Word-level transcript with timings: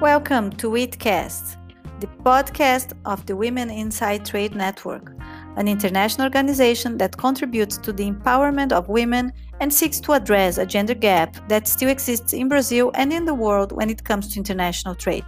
Welcome 0.00 0.52
to 0.58 0.70
WITCast, 0.70 1.56
the 1.98 2.06
podcast 2.22 2.92
of 3.04 3.26
the 3.26 3.34
Women 3.34 3.68
Inside 3.68 4.24
Trade 4.24 4.54
Network, 4.54 5.12
an 5.56 5.66
international 5.66 6.24
organization 6.24 6.98
that 6.98 7.16
contributes 7.16 7.76
to 7.78 7.92
the 7.92 8.08
empowerment 8.08 8.70
of 8.70 8.88
women 8.88 9.32
and 9.58 9.74
seeks 9.74 9.98
to 10.02 10.12
address 10.12 10.56
a 10.56 10.64
gender 10.64 10.94
gap 10.94 11.48
that 11.48 11.66
still 11.66 11.88
exists 11.88 12.32
in 12.32 12.48
Brazil 12.48 12.92
and 12.94 13.12
in 13.12 13.24
the 13.24 13.34
world 13.34 13.72
when 13.72 13.90
it 13.90 14.04
comes 14.04 14.32
to 14.32 14.38
international 14.38 14.94
trade. 14.94 15.24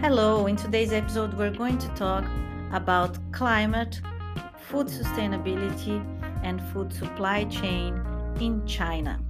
Hello, 0.00 0.48
in 0.48 0.56
today's 0.56 0.92
episode, 0.92 1.32
we're 1.34 1.54
going 1.54 1.78
to 1.78 1.88
talk 1.90 2.24
about 2.72 3.16
climate, 3.30 4.00
food 4.58 4.88
sustainability, 4.88 6.04
and 6.42 6.60
food 6.72 6.92
supply 6.92 7.44
chain 7.44 8.04
in 8.40 8.66
China. 8.66 9.20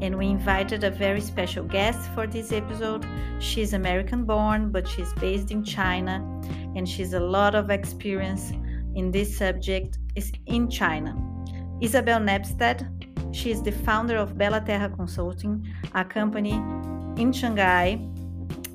And 0.00 0.18
we 0.18 0.26
invited 0.26 0.84
a 0.84 0.90
very 0.90 1.20
special 1.20 1.64
guest 1.64 2.10
for 2.14 2.26
this 2.26 2.52
episode. 2.52 3.06
She's 3.38 3.72
American 3.72 4.24
born, 4.24 4.70
but 4.70 4.86
she's 4.86 5.12
based 5.14 5.50
in 5.50 5.64
China, 5.64 6.14
and 6.76 6.88
she's 6.88 7.12
a 7.12 7.20
lot 7.20 7.54
of 7.54 7.70
experience 7.70 8.52
in 8.94 9.10
this 9.10 9.36
subject 9.36 9.98
is 10.14 10.32
in 10.46 10.68
China. 10.68 11.16
Isabel 11.80 12.20
Nepstad, 12.20 13.34
she 13.34 13.50
is 13.50 13.62
the 13.62 13.72
founder 13.72 14.16
of 14.16 14.36
Bella 14.36 14.60
Terra 14.60 14.88
Consulting, 14.90 15.66
a 15.94 16.04
company 16.04 16.52
in 17.20 17.32
Shanghai 17.32 17.98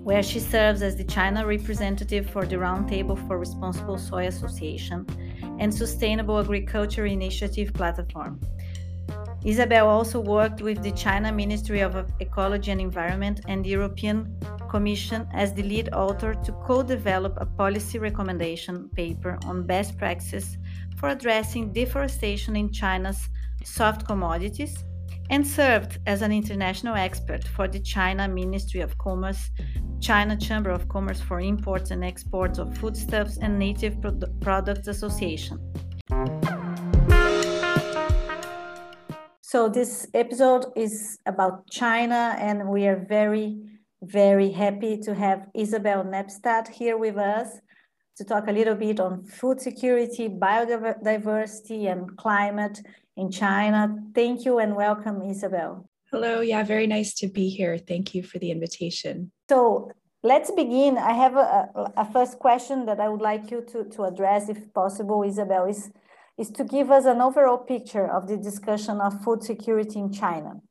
where 0.08 0.24
she 0.24 0.40
serves 0.40 0.82
as 0.82 0.96
the 0.96 1.04
China 1.04 1.46
representative 1.46 2.30
for 2.30 2.46
the 2.46 2.56
Roundtable 2.56 3.18
for 3.28 3.38
Responsible 3.38 3.98
Soy 3.98 4.28
Association 4.28 5.06
and 5.60 5.74
Sustainable 5.74 6.40
Agriculture 6.40 7.06
Initiative 7.06 7.74
platform. 7.74 8.40
Isabel 9.46 9.88
also 9.88 10.20
worked 10.20 10.62
with 10.62 10.82
the 10.84 10.92
China 10.92 11.32
Ministry 11.32 11.82
of 11.82 11.96
Ecology 12.20 12.72
and 12.72 12.82
Environment 12.82 13.40
and 13.48 13.64
the 13.64 13.70
European 13.70 14.36
Commission 14.70 15.28
as 15.34 15.54
the 15.54 15.64
lead 15.64 15.94
author 15.94 16.34
to 16.34 16.52
co 16.52 16.84
develop 16.84 17.38
a 17.38 17.46
policy 17.46 18.00
recommendation 18.00 18.90
paper 18.96 19.38
on 19.46 19.66
best 19.66 19.98
practices 19.98 20.58
for 20.98 21.10
addressing 21.10 21.72
deforestation 21.72 22.56
in 22.56 22.72
China's 22.72 23.30
soft 23.64 24.06
commodities 24.06 24.84
and 25.30 25.46
served 25.46 26.00
as 26.06 26.22
an 26.22 26.32
international 26.32 26.96
expert 26.96 27.48
for 27.48 27.68
the 27.68 27.80
China 27.80 28.28
Ministry 28.28 28.82
of 28.82 28.98
Commerce, 28.98 29.52
China 30.00 30.38
Chamber 30.38 30.72
of 30.72 30.88
Commerce 30.88 31.22
for 31.22 31.40
Imports 31.40 31.92
and 31.92 32.04
Exports 32.04 32.60
of 32.60 32.78
Foodstuffs 32.78 33.38
and 33.38 33.60
Native 33.60 33.98
Products 34.42 34.88
Association. 34.88 35.60
So, 39.50 39.70
this 39.70 40.06
episode 40.14 40.66
is 40.76 41.20
about 41.26 41.70
China, 41.70 42.36
and 42.38 42.68
we 42.68 42.86
are 42.86 43.06
very, 43.08 43.58
very 44.02 44.52
happy 44.52 44.98
to 44.98 45.16
have 45.16 45.48
Isabel 45.54 46.04
Nepstad 46.04 46.68
here 46.68 46.98
with 46.98 47.16
us 47.16 47.62
to 48.18 48.26
talk 48.26 48.50
a 48.50 48.52
little 48.52 48.76
bit 48.76 49.00
on 49.00 49.24
food 49.24 49.62
security, 49.62 50.28
biodiversity, 50.28 51.90
and 51.90 52.18
climate 52.18 52.82
in 53.16 53.32
China. 53.32 53.96
Thank 54.14 54.44
you 54.44 54.60
and 54.60 54.76
welcome, 54.76 55.22
Isabel. 55.22 55.90
Hello. 56.12 56.42
Yeah, 56.42 56.64
very 56.64 56.86
nice 56.86 57.14
to 57.14 57.30
be 57.30 57.48
here. 57.48 57.78
Thank 57.78 58.14
you 58.14 58.24
for 58.24 58.40
the 58.40 58.52
invitation. 58.52 59.32
So, 59.48 59.94
let's 60.24 60.52
begin. 60.52 60.98
I 60.98 61.14
have 61.14 61.38
a, 61.38 61.94
a 61.96 62.12
first 62.12 62.38
question 62.38 62.86
that 62.88 63.00
I 63.00 63.08
would 63.08 63.22
like 63.22 63.50
you 63.50 63.62
to, 63.72 63.86
to 63.86 64.04
address, 64.04 64.50
if 64.50 64.74
possible, 64.74 65.24
Isabel. 65.24 65.64
Is 65.68 65.90
is 66.38 66.50
to 66.52 66.64
give 66.64 66.92
us 66.92 67.06
an 67.06 67.22
overall 67.22 67.58
picture 67.58 68.08
of 68.08 68.28
the 68.28 68.38
discussion 68.38 69.02
of 69.02 69.24
food 69.24 69.44
security 69.44 70.00
in 70.00 70.12
China. 70.12 70.62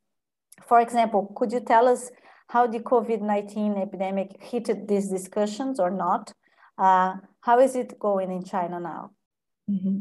For 0.66 0.80
example, 0.80 1.32
could 1.36 1.52
you 1.52 1.60
tell 1.60 1.88
us 1.88 2.10
how 2.48 2.66
the 2.66 2.78
COVID-19 2.78 3.82
epidemic 3.82 4.36
hit 4.40 4.86
these 4.86 5.08
discussions 5.08 5.80
or 5.80 5.90
not? 5.90 6.32
Uh, 6.78 7.14
how 7.40 7.58
is 7.58 7.74
it 7.74 7.98
going 7.98 8.30
in 8.30 8.44
China 8.44 8.78
now? 8.78 9.10
Mm-hmm. 9.68 10.00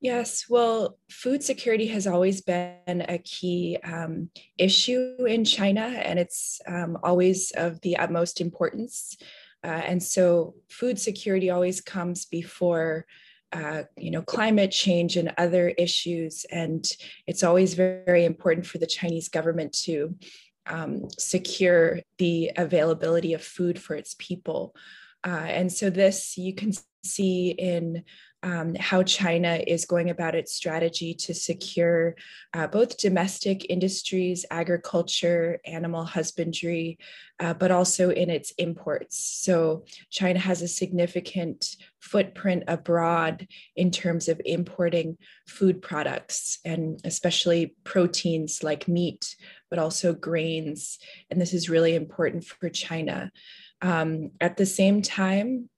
Yes, 0.00 0.46
well, 0.48 0.98
food 1.10 1.42
security 1.42 1.88
has 1.88 2.06
always 2.06 2.40
been 2.40 3.04
a 3.08 3.18
key 3.18 3.78
um, 3.82 4.30
issue 4.56 5.16
in 5.26 5.44
China, 5.44 5.80
and 5.80 6.20
it's 6.20 6.60
um, 6.68 6.98
always 7.02 7.50
of 7.56 7.80
the 7.80 7.96
utmost 7.96 8.40
importance. 8.40 9.16
Uh, 9.64 9.82
and 9.86 10.00
so, 10.00 10.54
food 10.70 11.00
security 11.00 11.50
always 11.50 11.80
comes 11.80 12.26
before 12.26 13.06
uh, 13.52 13.84
you 13.96 14.10
know, 14.10 14.22
climate 14.22 14.70
change 14.70 15.16
and 15.16 15.32
other 15.38 15.70
issues. 15.70 16.44
And 16.50 16.86
it's 17.26 17.42
always 17.42 17.74
very, 17.74 18.04
very 18.04 18.24
important 18.24 18.66
for 18.66 18.78
the 18.78 18.86
Chinese 18.86 19.28
government 19.28 19.72
to 19.84 20.14
um, 20.66 21.08
secure 21.18 22.00
the 22.18 22.52
availability 22.56 23.32
of 23.32 23.42
food 23.42 23.80
for 23.80 23.94
its 23.96 24.14
people. 24.18 24.74
Uh, 25.24 25.46
and 25.48 25.72
so 25.72 25.90
this 25.90 26.36
you 26.36 26.54
can 26.54 26.72
see 27.04 27.50
in 27.50 28.04
um, 28.42 28.74
how 28.76 29.02
China 29.02 29.60
is 29.66 29.84
going 29.84 30.10
about 30.10 30.34
its 30.34 30.54
strategy 30.54 31.12
to 31.12 31.34
secure 31.34 32.14
uh, 32.54 32.66
both 32.66 32.96
domestic 32.96 33.68
industries, 33.68 34.46
agriculture, 34.50 35.60
animal 35.66 36.04
husbandry, 36.04 36.98
uh, 37.40 37.54
but 37.54 37.70
also 37.70 38.10
in 38.10 38.30
its 38.30 38.52
imports. 38.52 39.18
So 39.18 39.84
China 40.10 40.38
has 40.38 40.62
a 40.62 40.68
significant 40.68 41.76
footprint 42.00 42.64
abroad 42.68 43.48
in 43.74 43.90
terms 43.90 44.28
of 44.28 44.40
importing 44.44 45.18
food 45.46 45.82
products 45.82 46.58
and 46.64 47.00
especially 47.04 47.74
proteins 47.82 48.62
like 48.62 48.86
meat, 48.86 49.34
but 49.68 49.80
also 49.80 50.14
grains. 50.14 50.98
And 51.28 51.40
this 51.40 51.52
is 51.52 51.68
really 51.68 51.96
important 51.96 52.44
for 52.44 52.68
China. 52.68 53.32
Um, 53.82 54.30
at 54.40 54.56
the 54.56 54.66
same 54.66 55.02
time, 55.02 55.68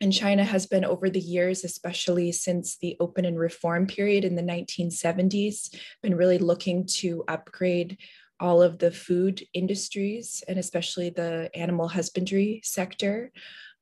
and 0.00 0.12
China 0.12 0.44
has 0.44 0.66
been 0.66 0.84
over 0.84 1.10
the 1.10 1.20
years, 1.20 1.64
especially 1.64 2.30
since 2.32 2.76
the 2.78 2.96
open 3.00 3.24
and 3.24 3.38
reform 3.38 3.86
period 3.86 4.24
in 4.24 4.36
the 4.36 4.42
1970s, 4.42 5.74
been 6.02 6.14
really 6.14 6.38
looking 6.38 6.86
to 6.86 7.24
upgrade 7.26 7.98
all 8.40 8.62
of 8.62 8.78
the 8.78 8.92
food 8.92 9.42
industries 9.52 10.44
and 10.46 10.58
especially 10.58 11.10
the 11.10 11.50
animal 11.54 11.88
husbandry 11.88 12.60
sector. 12.62 13.32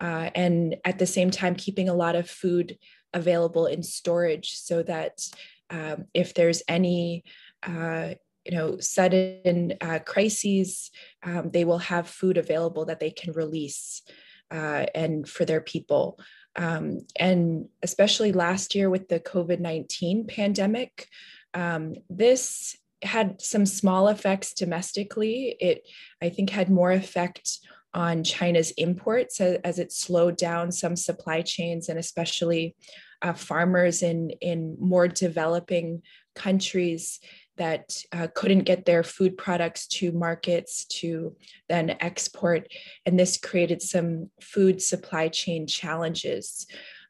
Uh, 0.01 0.31
and 0.35 0.77
at 0.85 0.99
the 0.99 1.07
same 1.07 1.31
time, 1.31 1.55
keeping 1.55 1.89
a 1.89 1.95
lot 1.95 2.17
of 2.17 2.29
food 2.31 2.79
available 3.13 3.67
in 3.67 3.83
storage 3.83 4.53
so 4.53 4.83
that 4.83 5.21
um, 5.71 6.07
if 6.15 6.33
there's 6.35 6.63
any 6.69 7.25
uh, 7.63 8.15
you 8.45 8.57
know 8.57 8.79
sudden 8.79 9.75
uh, 9.81 9.99
crises 10.07 10.91
um, 11.25 11.51
they 11.51 11.65
will 11.65 11.79
have 11.79 12.09
food 12.09 12.37
available 12.39 12.85
that 12.85 13.01
they 13.01 13.11
can 13.11 13.33
release 13.33 14.03
uh, 14.51 14.87
and 14.95 15.29
for 15.29 15.45
their 15.45 15.61
people. 15.61 16.19
Um, 16.57 17.01
and 17.19 17.69
especially 17.83 18.33
last 18.33 18.75
year 18.75 18.89
with 18.89 19.09
the 19.09 19.21
COVID 19.21 19.61
19 19.61 20.27
pandemic, 20.27 21.09
um, 21.55 21.95
this 22.09 22.77
had 23.03 23.41
some 23.41 23.67
small 23.67 24.09
effects 24.09 24.55
domestically. 24.55 25.57
It, 25.61 25.83
I 26.23 26.31
think, 26.31 26.51
had 26.51 26.71
more 26.71 26.93
effect 26.93 27.59
on 27.93 28.25
China's 28.25 28.73
imports 28.73 29.41
as, 29.41 29.59
as 29.65 29.79
it 29.79 29.93
slowed 29.93 30.37
down 30.37 30.71
some 30.73 30.97
supply 30.97 31.43
chains 31.43 31.89
and 31.89 31.99
especially 31.99 32.75
uh, 33.23 33.33
farmers 33.33 34.03
in, 34.03 34.31
in 34.41 34.77
more 34.79 35.09
developing 35.09 36.03
countries 36.35 37.19
that 37.57 37.97
uh, 38.13 38.29
couldn't 38.35 38.65
get 38.65 38.85
their 38.85 39.03
food 39.03 39.37
products 39.37 39.87
to 39.87 40.13
markets 40.13 40.85
to 40.87 41.37
then 41.69 41.97
export. 42.01 42.69
And 43.05 43.19
this 43.19 43.39
created 43.39 43.83
some 43.83 44.31
food 44.41 44.83
supply 44.83 45.29
chain 45.29 45.67
challenges. 45.67 46.67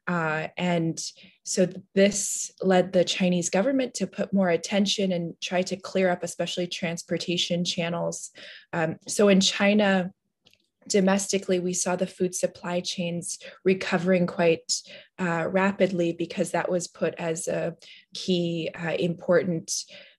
Uh, 0.07 0.47
and 0.57 0.99
so 1.43 1.67
this 1.93 2.51
led 2.61 2.93
the 2.93 3.03
Chinese 3.03 3.49
government 3.49 3.93
to 3.95 4.07
put 4.07 4.33
more 4.33 4.49
attention 4.49 5.11
and 5.11 5.33
try 5.41 5.61
to 5.63 5.75
clear 5.75 6.09
up, 6.09 6.23
especially 6.23 6.67
transportation 6.67 7.65
channels. 7.65 8.31
Um, 8.71 8.97
so 9.07 9.27
in 9.27 9.41
China, 9.41 10.11
domestically, 10.87 11.59
we 11.59 11.73
saw 11.73 11.95
the 11.95 12.07
food 12.07 12.33
supply 12.33 12.79
chains 12.79 13.39
recovering 13.65 14.27
quite 14.27 14.71
uh, 15.19 15.47
rapidly 15.49 16.13
because 16.13 16.51
that 16.51 16.71
was 16.71 16.87
put 16.87 17.13
as 17.17 17.47
a 17.47 17.75
key 18.13 18.69
uh, 18.73 18.93
important 18.97 19.71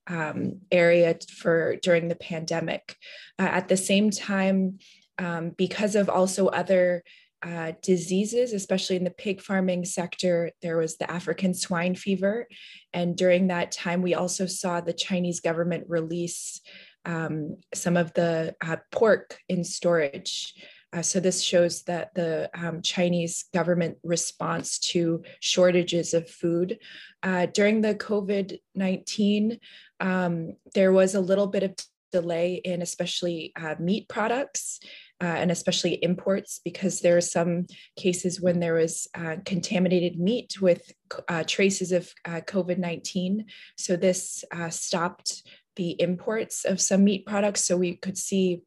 um, 0.08 0.60
area 0.70 1.16
for 1.37 1.76
during 1.76 2.08
the 2.08 2.16
pandemic. 2.16 2.96
Uh, 3.38 3.43
at 3.43 3.69
the 3.69 3.76
same 3.76 4.10
time, 4.10 4.78
um, 5.19 5.50
because 5.50 5.94
of 5.94 6.08
also 6.08 6.46
other 6.49 7.02
uh, 7.43 7.72
diseases, 7.82 8.52
especially 8.52 8.96
in 8.96 9.05
the 9.05 9.10
pig 9.10 9.40
farming 9.40 9.84
sector, 9.84 10.50
there 10.60 10.76
was 10.76 10.96
the 10.96 11.10
African 11.10 11.55
swine 11.55 11.94
fever. 11.94 12.49
And 12.93 13.16
during 13.16 13.49
that 13.49 13.70
time, 13.70 14.02
we 14.02 14.14
also 14.14 14.46
saw 14.46 14.81
the 14.81 14.93
Chinese 14.93 15.40
government 15.40 15.84
release 15.88 16.60
um, 17.05 17.56
some 17.75 17.96
of 17.96 18.12
the 18.14 18.56
uh, 18.60 18.76
pork 18.90 19.38
in 19.49 19.62
storage. 19.62 20.55
Uh, 20.93 21.02
so 21.02 21.20
this 21.20 21.43
shows 21.43 21.82
that 21.82 22.14
the 22.14 22.50
um, 22.55 22.81
Chinese 22.82 23.44
government 23.52 23.99
response 24.02 24.79
to 24.79 25.23
shortages 25.40 26.14
of 26.14 26.29
food. 26.29 26.79
Uh, 27.23 27.46
during 27.46 27.82
the 27.82 27.94
COVID-19, 27.94 29.58
um, 30.00 30.55
there 30.75 30.93
was 30.93 31.14
a 31.14 31.20
little 31.20 31.46
bit 31.46 31.62
of 31.62 31.75
delay 32.11 32.55
in 32.55 32.81
especially 32.81 33.52
uh, 33.56 33.75
meat 33.79 34.08
products 34.08 34.81
uh, 35.20 35.26
and 35.26 35.50
especially 35.50 35.94
imports 36.02 36.61
because 36.64 37.00
there 37.00 37.17
are 37.17 37.23
some 37.23 37.67
cases 37.96 38.41
when 38.41 38.61
there 38.61 38.75
was 38.75 39.08
uh, 39.14 39.37
contaminated 39.44 40.19
meat 40.19 40.61
with 40.61 40.93
uh, 41.29 41.43
traces 41.46 41.93
of 41.93 42.11
COVID 42.26 42.79
19. 42.79 43.44
So 43.76 43.96
this 43.96 44.44
stopped 44.70 45.43
the 45.76 46.00
imports 46.00 46.64
of 46.64 46.81
some 46.81 47.05
meat 47.05 47.26
products. 47.26 47.64
So 47.64 47.76
we 47.76 47.96
could 47.96 48.17
see 48.17 48.62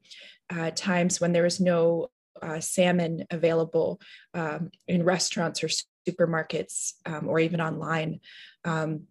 uh, 0.51 0.71
times 0.75 1.19
when 1.19 1.33
there 1.33 1.43
was 1.43 1.59
no 1.59 2.09
salmon 2.59 3.23
available 3.29 4.01
um, 4.33 4.71
in 4.87 5.03
restaurants 5.03 5.63
or 5.63 5.69
supermarkets 6.09 6.93
um, 7.05 7.27
or 7.27 7.39
even 7.39 7.61
online. 7.61 8.19
Um, 8.65 9.03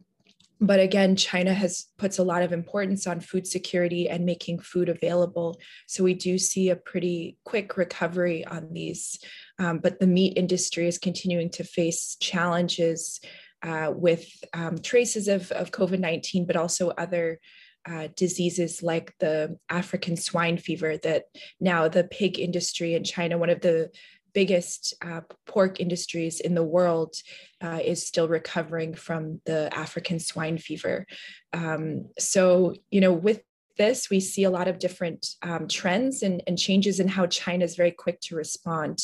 but 0.60 0.78
again 0.78 1.16
china 1.16 1.54
has 1.54 1.86
puts 1.96 2.18
a 2.18 2.22
lot 2.22 2.42
of 2.42 2.52
importance 2.52 3.06
on 3.06 3.18
food 3.18 3.46
security 3.46 4.08
and 4.08 4.26
making 4.26 4.58
food 4.58 4.88
available 4.88 5.58
so 5.86 6.04
we 6.04 6.14
do 6.14 6.38
see 6.38 6.68
a 6.68 6.76
pretty 6.76 7.38
quick 7.44 7.76
recovery 7.76 8.44
on 8.44 8.72
these 8.72 9.18
um, 9.58 9.78
but 9.78 9.98
the 9.98 10.06
meat 10.06 10.36
industry 10.36 10.86
is 10.86 10.98
continuing 10.98 11.48
to 11.48 11.64
face 11.64 12.16
challenges 12.20 13.20
uh, 13.62 13.92
with 13.94 14.26
um, 14.52 14.78
traces 14.78 15.28
of, 15.28 15.50
of 15.52 15.70
covid-19 15.70 16.46
but 16.46 16.56
also 16.56 16.90
other 16.90 17.40
uh, 17.88 18.08
diseases 18.16 18.82
like 18.82 19.14
the 19.20 19.58
African 19.68 20.16
swine 20.16 20.58
fever 20.58 20.96
that 20.98 21.24
now 21.60 21.88
the 21.88 22.04
pig 22.04 22.38
industry 22.38 22.94
in 22.94 23.04
China, 23.04 23.38
one 23.38 23.50
of 23.50 23.60
the 23.60 23.90
biggest 24.32 24.94
uh, 25.04 25.22
pork 25.46 25.80
industries 25.80 26.40
in 26.40 26.54
the 26.54 26.62
world 26.62 27.14
uh, 27.62 27.80
is 27.84 28.06
still 28.06 28.28
recovering 28.28 28.94
from 28.94 29.40
the 29.44 29.72
African 29.74 30.20
swine 30.20 30.58
fever. 30.58 31.06
Um, 31.52 32.10
so, 32.18 32.74
you 32.90 33.00
know, 33.00 33.12
with 33.12 33.42
this, 33.80 34.10
we 34.10 34.20
see 34.20 34.44
a 34.44 34.50
lot 34.50 34.68
of 34.68 34.78
different 34.78 35.26
um, 35.40 35.66
trends 35.66 36.22
and, 36.22 36.42
and, 36.46 36.58
changes 36.58 37.00
in 37.00 37.08
how 37.08 37.26
China 37.26 37.64
is 37.64 37.76
very 37.76 37.90
quick 37.90 38.20
to 38.20 38.36
respond. 38.36 38.98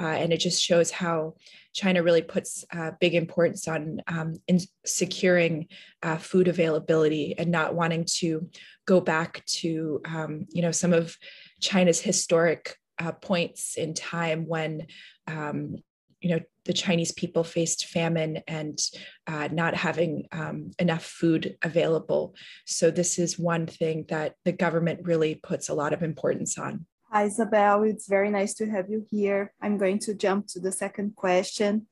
Uh, 0.00 0.06
and 0.06 0.32
it 0.32 0.38
just 0.38 0.62
shows 0.62 0.90
how 0.90 1.34
China 1.74 2.02
really 2.02 2.22
puts 2.22 2.64
uh, 2.72 2.92
big 3.00 3.14
importance 3.14 3.68
on 3.68 4.00
um, 4.06 4.36
in 4.48 4.60
securing 4.86 5.68
uh, 6.02 6.16
food 6.16 6.48
availability 6.48 7.34
and 7.36 7.50
not 7.50 7.74
wanting 7.74 8.06
to 8.20 8.48
go 8.86 8.98
back 8.98 9.44
to, 9.44 10.00
um, 10.06 10.46
you 10.48 10.62
know, 10.62 10.72
some 10.72 10.94
of 10.94 11.14
China's 11.60 12.00
historic 12.00 12.78
uh, 12.98 13.12
points 13.12 13.76
in 13.76 13.92
time 13.92 14.46
when 14.46 14.86
um, 15.26 15.76
you 16.24 16.30
know 16.30 16.40
the 16.64 16.72
Chinese 16.72 17.12
people 17.12 17.44
faced 17.44 17.84
famine 17.84 18.40
and 18.48 18.78
uh, 19.26 19.48
not 19.52 19.74
having 19.74 20.26
um, 20.32 20.70
enough 20.78 21.04
food 21.04 21.58
available. 21.62 22.34
So 22.64 22.90
this 22.90 23.18
is 23.18 23.38
one 23.38 23.66
thing 23.66 24.06
that 24.08 24.36
the 24.46 24.52
government 24.52 25.00
really 25.02 25.34
puts 25.34 25.68
a 25.68 25.74
lot 25.74 25.92
of 25.92 26.02
importance 26.02 26.56
on. 26.56 26.86
Hi, 27.12 27.24
Isabel. 27.24 27.82
It's 27.82 28.08
very 28.08 28.30
nice 28.30 28.54
to 28.54 28.66
have 28.70 28.88
you 28.88 29.06
here. 29.10 29.52
I'm 29.60 29.76
going 29.76 29.98
to 30.00 30.14
jump 30.14 30.46
to 30.48 30.60
the 30.60 30.72
second 30.72 31.14
question. 31.14 31.86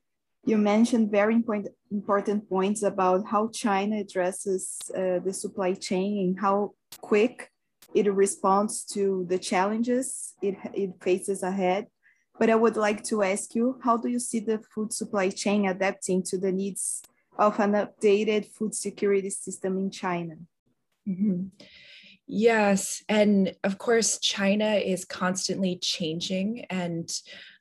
You 0.45 0.57
mentioned 0.57 1.11
very 1.11 1.35
important, 1.35 1.75
important 1.91 2.49
points 2.49 2.81
about 2.81 3.27
how 3.27 3.49
China 3.49 3.97
addresses 3.97 4.79
uh, 4.97 5.19
the 5.19 5.31
supply 5.31 5.73
chain 5.75 6.17
and 6.25 6.39
how 6.39 6.71
quick 7.01 7.51
it 7.93 8.11
responds 8.11 8.83
to 8.85 9.27
the 9.29 9.37
challenges 9.37 10.33
it, 10.41 10.55
it 10.73 10.91
faces 10.99 11.43
ahead. 11.43 11.85
But 12.39 12.49
I 12.49 12.55
would 12.55 12.77
like 12.77 13.03
to 13.05 13.23
ask 13.23 13.55
you, 13.55 13.79
how 13.83 13.97
do 13.97 14.09
you 14.09 14.19
see 14.19 14.39
the 14.39 14.59
food 14.73 14.91
supply 14.91 15.29
chain 15.29 15.67
adapting 15.67 16.23
to 16.23 16.37
the 16.37 16.51
needs 16.51 17.03
of 17.37 17.59
an 17.59 17.73
updated 17.73 18.47
food 18.47 18.73
security 18.75 19.29
system 19.29 19.77
in 19.77 19.91
China? 19.91 20.35
Mm-hmm. 21.07 21.47
Yes. 22.27 23.03
And 23.09 23.53
of 23.63 23.77
course, 23.77 24.17
China 24.19 24.75
is 24.75 25.05
constantly 25.05 25.77
changing, 25.77 26.65
and 26.69 27.11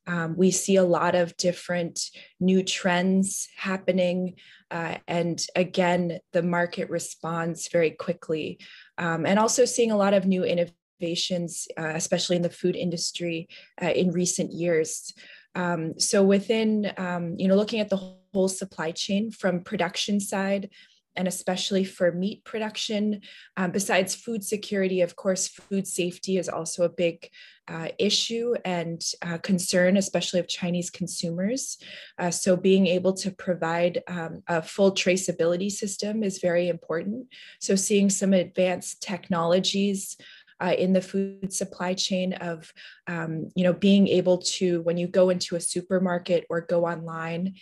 um, 0.06 0.36
we 0.36 0.50
see 0.50 0.76
a 0.76 0.84
lot 0.84 1.14
of 1.14 1.36
different 1.36 2.10
new 2.40 2.62
trends 2.62 3.48
happening. 3.56 4.34
Uh, 4.70 4.96
and 5.06 5.44
again, 5.54 6.18
the 6.32 6.42
market 6.42 6.90
responds 6.90 7.68
very 7.68 7.90
quickly 7.90 8.58
um, 8.98 9.26
and 9.26 9.38
also 9.38 9.64
seeing 9.64 9.90
a 9.90 9.96
lot 9.96 10.14
of 10.14 10.26
new 10.26 10.44
innovations, 10.44 10.76
uh, 11.02 11.92
especially 11.94 12.36
in 12.36 12.42
the 12.42 12.50
food 12.50 12.76
industry 12.76 13.48
uh, 13.82 13.90
in 13.90 14.10
recent 14.12 14.52
years. 14.52 15.12
Um, 15.54 15.98
so 15.98 16.22
within, 16.22 16.92
um, 16.96 17.34
you 17.38 17.48
know, 17.48 17.56
looking 17.56 17.80
at 17.80 17.90
the 17.90 18.00
whole 18.32 18.48
supply 18.48 18.92
chain 18.92 19.30
from 19.30 19.60
production 19.62 20.20
side, 20.20 20.70
and 21.16 21.28
especially 21.28 21.84
for 21.84 22.12
meat 22.12 22.44
production. 22.44 23.20
Um, 23.56 23.70
besides 23.70 24.14
food 24.14 24.44
security, 24.44 25.02
of 25.02 25.16
course, 25.16 25.48
food 25.48 25.86
safety 25.86 26.38
is 26.38 26.48
also 26.48 26.84
a 26.84 26.88
big 26.88 27.28
uh, 27.68 27.88
issue 27.98 28.54
and 28.64 29.04
uh, 29.22 29.38
concern, 29.38 29.96
especially 29.96 30.40
of 30.40 30.48
Chinese 30.48 30.90
consumers. 30.90 31.78
Uh, 32.18 32.30
so, 32.30 32.56
being 32.56 32.86
able 32.86 33.12
to 33.12 33.30
provide 33.30 34.02
um, 34.08 34.42
a 34.48 34.62
full 34.62 34.92
traceability 34.92 35.70
system 35.70 36.22
is 36.22 36.38
very 36.38 36.68
important. 36.68 37.26
So, 37.60 37.76
seeing 37.76 38.10
some 38.10 38.32
advanced 38.32 39.02
technologies. 39.02 40.16
Uh, 40.62 40.74
in 40.78 40.92
the 40.92 41.02
food 41.02 41.52
supply 41.52 41.92
chain 41.92 42.34
of 42.34 42.72
um, 43.08 43.50
you 43.56 43.64
know 43.64 43.72
being 43.72 44.06
able 44.06 44.38
to 44.38 44.80
when 44.82 44.96
you 44.96 45.08
go 45.08 45.28
into 45.28 45.56
a 45.56 45.60
supermarket 45.60 46.46
or 46.48 46.60
go 46.60 46.86
online 46.86 47.54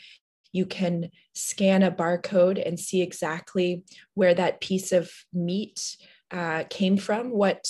you 0.52 0.66
can 0.66 1.08
scan 1.32 1.82
a 1.82 1.90
barcode 1.90 2.62
and 2.66 2.78
see 2.78 3.00
exactly 3.00 3.84
where 4.14 4.34
that 4.34 4.60
piece 4.60 4.92
of 4.92 5.10
meat 5.32 5.96
uh, 6.30 6.64
came 6.68 6.96
from 6.96 7.30
what 7.30 7.66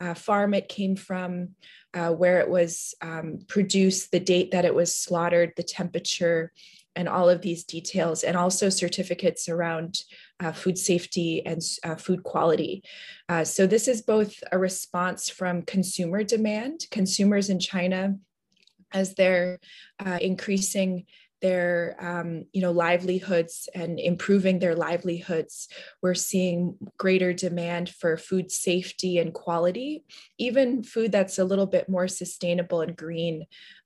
uh, 0.00 0.14
farm 0.14 0.52
it 0.52 0.68
came 0.68 0.96
from 0.96 1.50
uh, 1.94 2.10
where 2.10 2.40
it 2.40 2.50
was 2.50 2.94
um, 3.00 3.38
produced, 3.46 4.10
the 4.10 4.20
date 4.20 4.50
that 4.50 4.64
it 4.64 4.74
was 4.74 4.94
slaughtered, 4.94 5.52
the 5.56 5.62
temperature, 5.62 6.52
and 6.96 7.08
all 7.08 7.28
of 7.28 7.42
these 7.42 7.64
details, 7.64 8.22
and 8.22 8.36
also 8.36 8.68
certificates 8.68 9.48
around 9.48 9.98
uh, 10.40 10.52
food 10.52 10.78
safety 10.78 11.44
and 11.44 11.60
uh, 11.84 11.96
food 11.96 12.22
quality. 12.22 12.82
Uh, 13.28 13.44
so, 13.44 13.66
this 13.66 13.88
is 13.88 14.02
both 14.02 14.34
a 14.52 14.58
response 14.58 15.28
from 15.28 15.62
consumer 15.62 16.22
demand, 16.22 16.86
consumers 16.90 17.50
in 17.50 17.58
China, 17.58 18.16
as 18.92 19.14
they're 19.14 19.58
uh, 20.04 20.18
increasing 20.20 21.04
their 21.44 21.94
um, 22.00 22.46
you 22.54 22.62
know 22.62 22.72
livelihoods 22.72 23.68
and 23.74 24.00
improving 24.00 24.58
their 24.58 24.74
livelihoods 24.74 25.68
we're 26.00 26.14
seeing 26.14 26.74
greater 26.96 27.34
demand 27.34 27.90
for 27.90 28.16
food 28.16 28.50
safety 28.50 29.18
and 29.18 29.34
quality. 29.34 30.04
Even 30.38 30.82
food 30.82 31.12
that's 31.12 31.38
a 31.38 31.44
little 31.44 31.66
bit 31.66 31.86
more 31.86 32.08
sustainable 32.08 32.80
and 32.80 32.96
green 32.96 33.44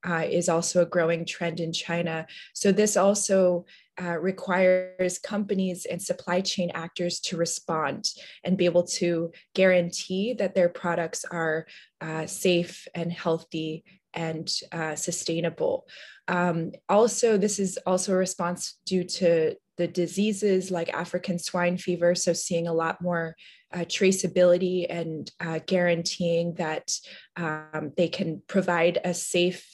uh, 0.08 0.24
is 0.30 0.48
also 0.48 0.82
a 0.82 0.86
growing 0.86 1.24
trend 1.24 1.58
in 1.58 1.72
china. 1.72 2.26
So 2.54 2.70
this 2.70 2.96
also 2.96 3.66
uh, 4.00 4.18
requires 4.20 5.18
companies 5.18 5.84
and 5.84 6.00
supply 6.00 6.40
chain 6.40 6.70
actors 6.74 7.18
to 7.18 7.36
respond 7.36 8.08
and 8.44 8.56
be 8.56 8.64
able 8.64 8.84
to 8.84 9.32
guarantee 9.54 10.34
that 10.34 10.54
their 10.54 10.68
products 10.68 11.24
are 11.24 11.66
uh, 12.00 12.26
safe 12.26 12.86
and 12.94 13.12
healthy 13.12 13.82
and 14.18 14.50
uh, 14.72 14.96
sustainable. 14.96 15.86
Um, 16.26 16.72
also, 16.88 17.38
this 17.38 17.58
is 17.60 17.78
also 17.86 18.12
a 18.12 18.16
response 18.16 18.78
due 18.84 19.04
to 19.04 19.54
the 19.78 19.86
diseases 19.86 20.70
like 20.72 20.92
African 20.92 21.38
swine 21.38 21.78
fever. 21.78 22.14
So, 22.16 22.32
seeing 22.32 22.66
a 22.66 22.74
lot 22.74 23.00
more 23.00 23.36
uh, 23.72 23.84
traceability 23.96 24.86
and 24.90 25.30
uh, 25.40 25.60
guaranteeing 25.64 26.54
that 26.54 26.92
um, 27.36 27.92
they 27.96 28.08
can 28.08 28.42
provide 28.48 28.98
a 29.04 29.14
safe 29.14 29.64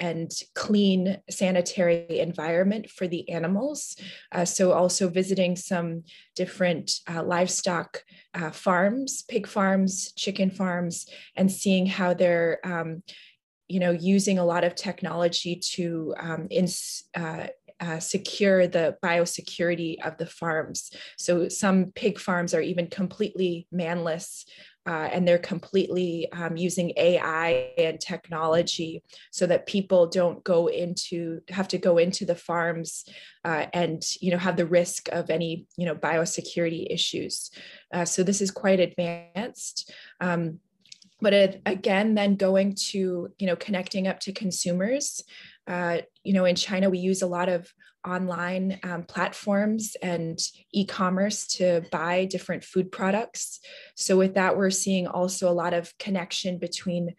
and 0.00 0.30
clean 0.54 1.18
sanitary 1.28 2.20
environment 2.20 2.88
for 2.88 3.08
the 3.08 3.28
animals. 3.30 3.96
Uh, 4.30 4.44
so, 4.44 4.72
also 4.72 5.08
visiting 5.08 5.56
some 5.56 6.04
different 6.36 6.92
uh, 7.10 7.22
livestock 7.24 8.04
uh, 8.34 8.50
farms, 8.50 9.24
pig 9.28 9.46
farms, 9.46 10.12
chicken 10.12 10.50
farms, 10.50 11.06
and 11.34 11.50
seeing 11.50 11.86
how 11.86 12.12
they're 12.12 12.60
um, 12.64 13.02
you 13.68 13.80
know, 13.80 13.90
using 13.90 14.38
a 14.38 14.44
lot 14.44 14.64
of 14.64 14.74
technology 14.74 15.56
to 15.56 16.14
um, 16.18 16.46
ins, 16.50 17.04
uh, 17.14 17.48
uh, 17.80 18.00
secure 18.00 18.66
the 18.66 18.96
biosecurity 19.04 20.04
of 20.04 20.16
the 20.16 20.26
farms. 20.26 20.90
So 21.16 21.48
some 21.48 21.92
pig 21.94 22.18
farms 22.18 22.52
are 22.54 22.60
even 22.60 22.88
completely 22.88 23.68
manless 23.72 24.44
uh, 24.88 25.10
and 25.12 25.28
they're 25.28 25.38
completely 25.38 26.32
um, 26.32 26.56
using 26.56 26.94
AI 26.96 27.72
and 27.76 28.00
technology 28.00 29.02
so 29.30 29.44
that 29.46 29.66
people 29.66 30.06
don't 30.06 30.42
go 30.44 30.68
into 30.68 31.42
have 31.50 31.68
to 31.68 31.78
go 31.78 31.98
into 31.98 32.24
the 32.24 32.34
farms 32.34 33.04
uh, 33.44 33.66
and 33.74 34.02
you 34.22 34.30
know 34.30 34.38
have 34.38 34.56
the 34.56 34.64
risk 34.64 35.10
of 35.12 35.28
any 35.28 35.66
you 35.76 35.84
know 35.84 35.94
biosecurity 35.94 36.86
issues. 36.88 37.50
Uh, 37.92 38.06
so 38.06 38.22
this 38.22 38.40
is 38.40 38.50
quite 38.50 38.80
advanced. 38.80 39.92
Um, 40.22 40.58
but 41.20 41.32
it, 41.32 41.62
again, 41.66 42.14
then 42.14 42.36
going 42.36 42.74
to, 42.74 43.28
you 43.38 43.46
know, 43.46 43.56
connecting 43.56 44.06
up 44.06 44.20
to 44.20 44.32
consumers. 44.32 45.22
Uh, 45.66 45.98
you 46.24 46.32
know, 46.32 46.44
in 46.44 46.56
China, 46.56 46.88
we 46.90 46.98
use 46.98 47.22
a 47.22 47.26
lot 47.26 47.48
of 47.48 47.72
online 48.06 48.78
um, 48.84 49.02
platforms 49.02 49.96
and 50.02 50.38
e-commerce 50.72 51.46
to 51.46 51.82
buy 51.90 52.24
different 52.24 52.64
food 52.64 52.90
products. 52.90 53.60
So 53.96 54.16
with 54.16 54.34
that, 54.34 54.56
we're 54.56 54.70
seeing 54.70 55.06
also 55.06 55.50
a 55.50 55.52
lot 55.52 55.74
of 55.74 55.92
connection 55.98 56.58
between 56.58 57.14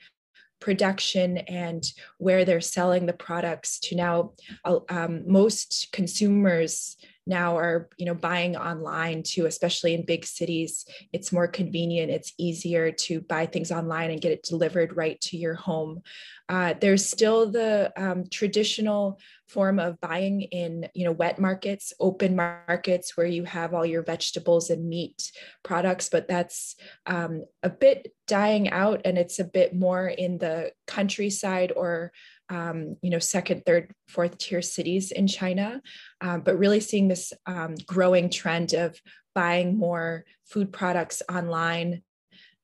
production 0.60 1.38
and 1.38 1.84
where 2.18 2.44
they're 2.44 2.62
selling 2.62 3.06
the 3.06 3.14
products 3.14 3.80
to 3.80 3.96
now 3.96 4.34
uh, 4.66 4.80
um, 4.90 5.24
most 5.26 5.90
consumers 5.92 6.98
now 7.30 7.58
are 7.58 7.88
you 7.98 8.06
know 8.06 8.16
buying 8.16 8.58
online 8.58 9.24
too 9.24 9.46
especially 9.46 9.94
in 9.94 10.04
big 10.04 10.26
cities 10.26 10.86
it's 11.14 11.32
more 11.32 11.48
convenient 11.48 12.12
it's 12.12 12.34
easier 12.38 12.92
to 12.92 13.22
buy 13.22 13.46
things 13.46 13.72
online 13.72 14.12
and 14.12 14.22
get 14.22 14.32
it 14.32 14.44
delivered 14.44 14.96
right 14.96 15.20
to 15.22 15.38
your 15.38 15.56
home. 15.56 16.02
Uh, 16.48 16.74
there's 16.82 17.08
still 17.08 17.52
the 17.52 17.94
um, 17.96 18.24
traditional 18.30 19.20
form 19.48 19.80
of 19.80 20.00
buying 20.02 20.42
in 20.42 20.88
you 20.94 21.06
know 21.06 21.12
wet 21.12 21.40
markets 21.40 21.94
open 22.00 22.36
markets 22.36 23.16
where 23.16 23.26
you 23.26 23.44
have 23.44 23.74
all 23.74 23.86
your 23.86 24.04
vegetables 24.04 24.70
and 24.70 24.88
meat 24.88 25.32
products 25.64 26.10
but 26.10 26.28
that's 26.28 26.76
um, 27.08 27.44
a 27.64 27.70
bit 27.70 28.14
dying 28.28 28.70
out 28.70 29.02
and 29.06 29.18
it's 29.18 29.40
a 29.40 29.44
bit 29.44 29.76
more 29.76 30.08
in 30.08 30.38
the 30.38 30.72
countryside 30.86 31.72
or 31.76 32.12
um, 32.50 32.96
you 33.02 33.10
know, 33.10 33.20
second, 33.20 33.64
third, 33.66 33.92
fourth 34.08 34.38
tier 34.38 34.62
cities 34.62 35.12
in 35.12 35.28
China, 35.28 35.82
um, 36.22 36.42
but 36.42 36.58
really 36.58 36.80
seeing 36.80 37.08
this 37.08 37.32
um, 37.46 37.76
growing 37.86 38.30
trend 38.30 38.74
of 38.74 39.00
buying 39.36 39.78
more 39.78 40.26
food 40.46 40.74
products 40.74 41.22
online 41.32 42.02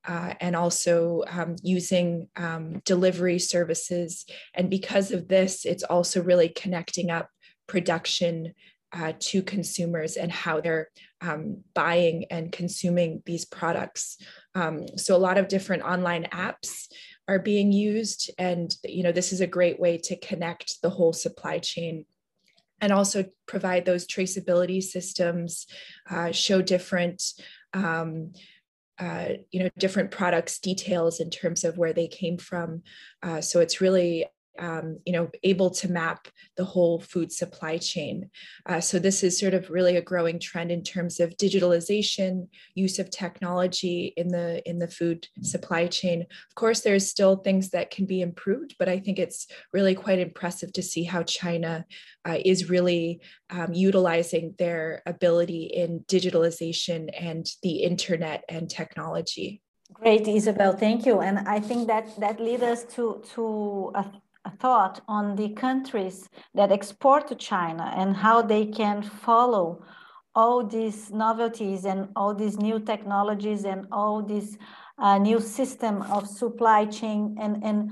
uh, 0.07 0.33
and 0.39 0.55
also 0.55 1.23
um, 1.27 1.55
using 1.63 2.27
um, 2.35 2.81
delivery 2.85 3.39
services. 3.39 4.25
And 4.53 4.69
because 4.69 5.11
of 5.11 5.27
this, 5.27 5.65
it's 5.65 5.83
also 5.83 6.21
really 6.21 6.49
connecting 6.49 7.09
up 7.09 7.29
production 7.67 8.53
uh, 8.93 9.13
to 9.19 9.41
consumers 9.41 10.15
and 10.15 10.31
how 10.31 10.61
they're 10.61 10.89
um, 11.21 11.63
buying 11.73 12.25
and 12.29 12.51
consuming 12.51 13.21
these 13.25 13.45
products. 13.45 14.17
Um, 14.53 14.85
so 14.95 15.15
a 15.15 15.17
lot 15.17 15.37
of 15.37 15.47
different 15.47 15.83
online 15.83 16.27
apps 16.31 16.87
are 17.27 17.39
being 17.39 17.71
used. 17.71 18.31
And 18.37 18.75
you 18.83 19.03
know 19.03 19.11
this 19.11 19.33
is 19.33 19.41
a 19.41 19.47
great 19.47 19.79
way 19.79 19.97
to 19.99 20.17
connect 20.17 20.81
the 20.81 20.89
whole 20.89 21.13
supply 21.13 21.59
chain 21.59 22.05
and 22.81 22.91
also 22.91 23.25
provide 23.47 23.85
those 23.85 24.05
traceability 24.05 24.83
systems 24.83 25.65
uh, 26.09 26.31
show 26.31 26.61
different 26.61 27.23
um, 27.73 28.33
uh, 28.99 29.29
you 29.51 29.61
know 29.61 29.69
different 29.77 30.11
products 30.11 30.59
details 30.59 31.19
in 31.19 31.29
terms 31.29 31.63
of 31.63 31.77
where 31.77 31.93
they 31.93 32.07
came 32.07 32.37
from. 32.37 32.83
Uh, 33.21 33.41
so 33.41 33.59
it's 33.59 33.81
really 33.81 34.25
um, 34.59 34.99
you 35.05 35.13
know, 35.13 35.29
able 35.43 35.69
to 35.69 35.91
map 35.91 36.27
the 36.57 36.65
whole 36.65 36.99
food 36.99 37.31
supply 37.31 37.77
chain. 37.77 38.29
Uh, 38.65 38.79
so 38.79 38.99
this 38.99 39.23
is 39.23 39.39
sort 39.39 39.53
of 39.53 39.69
really 39.69 39.97
a 39.97 40.01
growing 40.01 40.39
trend 40.39 40.71
in 40.71 40.83
terms 40.83 41.19
of 41.19 41.37
digitalization, 41.37 42.47
use 42.73 42.99
of 42.99 43.09
technology 43.09 44.13
in 44.17 44.29
the 44.29 44.67
in 44.69 44.79
the 44.79 44.87
food 44.87 45.27
supply 45.41 45.87
chain. 45.87 46.21
Of 46.21 46.55
course, 46.55 46.81
there's 46.81 47.09
still 47.09 47.37
things 47.37 47.69
that 47.71 47.91
can 47.91 48.05
be 48.05 48.21
improved, 48.21 48.75
but 48.79 48.89
I 48.89 48.99
think 48.99 49.19
it's 49.19 49.47
really 49.73 49.95
quite 49.95 50.19
impressive 50.19 50.71
to 50.73 50.83
see 50.83 51.03
how 51.03 51.23
China 51.23 51.85
uh, 52.27 52.37
is 52.43 52.69
really 52.69 53.21
um, 53.49 53.73
utilizing 53.73 54.55
their 54.57 55.01
ability 55.05 55.65
in 55.65 55.99
digitalization 56.07 57.09
and 57.19 57.45
the 57.63 57.83
internet 57.83 58.43
and 58.49 58.69
technology. 58.69 59.61
Great, 59.93 60.27
Isabel. 60.27 60.73
Thank 60.75 61.05
you. 61.05 61.21
And 61.21 61.39
I 61.47 61.59
think 61.59 61.87
that 61.87 62.19
that 62.19 62.39
leads 62.39 62.63
us 62.63 62.83
to 62.95 63.21
to 63.33 63.91
a 63.95 64.01
a 64.01 64.24
thought 64.59 65.01
on 65.07 65.35
the 65.35 65.49
countries 65.49 66.29
that 66.53 66.71
export 66.71 67.27
to 67.27 67.35
China 67.35 67.93
and 67.95 68.15
how 68.15 68.41
they 68.41 68.65
can 68.65 69.01
follow 69.01 69.83
all 70.35 70.65
these 70.65 71.11
novelties 71.11 71.85
and 71.85 72.09
all 72.15 72.33
these 72.33 72.57
new 72.57 72.79
technologies 72.79 73.63
and 73.63 73.87
all 73.91 74.21
this 74.21 74.57
uh, 74.97 75.17
new 75.17 75.39
system 75.39 76.01
of 76.03 76.27
supply 76.27 76.85
chain 76.85 77.35
and 77.39 77.63
and 77.63 77.91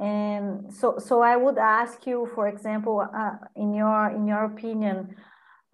and 0.00 0.72
so 0.72 0.98
so 0.98 1.20
I 1.20 1.36
would 1.36 1.58
ask 1.58 2.06
you, 2.06 2.28
for 2.34 2.48
example, 2.48 3.06
uh, 3.14 3.36
in 3.56 3.74
your 3.74 4.10
in 4.10 4.26
your 4.26 4.44
opinion, 4.44 5.14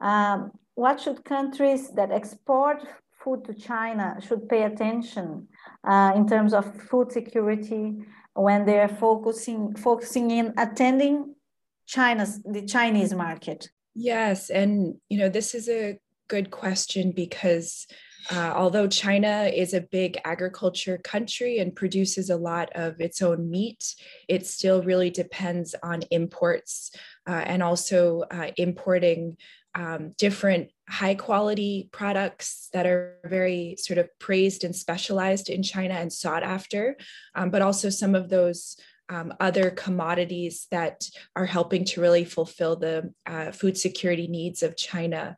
um, 0.01 0.51
what 0.75 1.01
should 1.01 1.25
countries 1.25 1.91
that 1.91 2.11
export 2.11 2.83
food 3.23 3.45
to 3.45 3.55
China 3.55 4.19
should 4.27 4.49
pay 4.49 4.65
attention 4.65 5.49
uh, 5.85 6.13
in 6.15 6.27
terms 6.29 6.53
of 6.55 6.65
food 6.83 7.13
security 7.13 7.97
when 8.37 8.67
they're 8.67 8.89
focusing 8.89 9.75
focusing 9.75 10.31
in 10.31 10.55
attending 10.57 11.35
China's 11.87 12.43
the 12.43 12.63
Chinese 12.63 13.15
market? 13.15 13.71
Yes, 13.95 14.51
and 14.51 14.97
you 15.09 15.19
know 15.19 15.29
this 15.29 15.55
is 15.55 15.69
a 15.69 15.99
good 16.29 16.51
question 16.51 17.13
because 17.13 17.87
uh, 18.31 18.53
although 18.57 18.89
China 18.89 19.45
is 19.55 19.73
a 19.73 19.81
big 19.81 20.19
agriculture 20.25 20.99
country 20.99 21.59
and 21.59 21.77
produces 21.77 22.29
a 22.29 22.37
lot 22.37 22.69
of 22.75 23.01
its 23.01 23.23
own 23.23 23.49
meat, 23.49 23.95
it 24.29 24.45
still 24.47 24.83
really 24.83 25.11
depends 25.11 25.75
on 25.83 26.03
imports 26.11 26.91
uh, 27.29 27.43
and 27.47 27.63
also 27.63 28.25
uh, 28.33 28.51
importing 28.57 29.37
um, 29.77 30.13
different 30.17 30.71
high 30.89 31.15
quality 31.15 31.89
products 31.93 32.69
that 32.73 32.87
are 32.87 33.19
very 33.25 33.77
sort 33.79 33.99
of 33.99 34.09
praised 34.19 34.65
and 34.65 34.75
specialized 34.75 35.51
in 35.51 35.63
China 35.63 35.95
and 35.95 36.13
sought 36.13 36.43
after, 36.43 36.97
um, 37.35 37.51
but 37.51 37.63
also 37.63 37.91
some 37.91 38.15
of 38.15 38.29
those 38.29 38.77
um, 39.09 39.33
other 39.39 39.71
commodities 39.71 40.67
that 40.71 41.09
are 41.37 41.47
helping 41.47 41.85
to 41.85 42.01
really 42.01 42.25
fulfill 42.25 42.77
the 42.77 43.13
uh, 43.27 43.53
food 43.53 43.77
security 43.77 44.27
needs 44.27 44.63
of 44.63 44.77
China. 44.77 45.37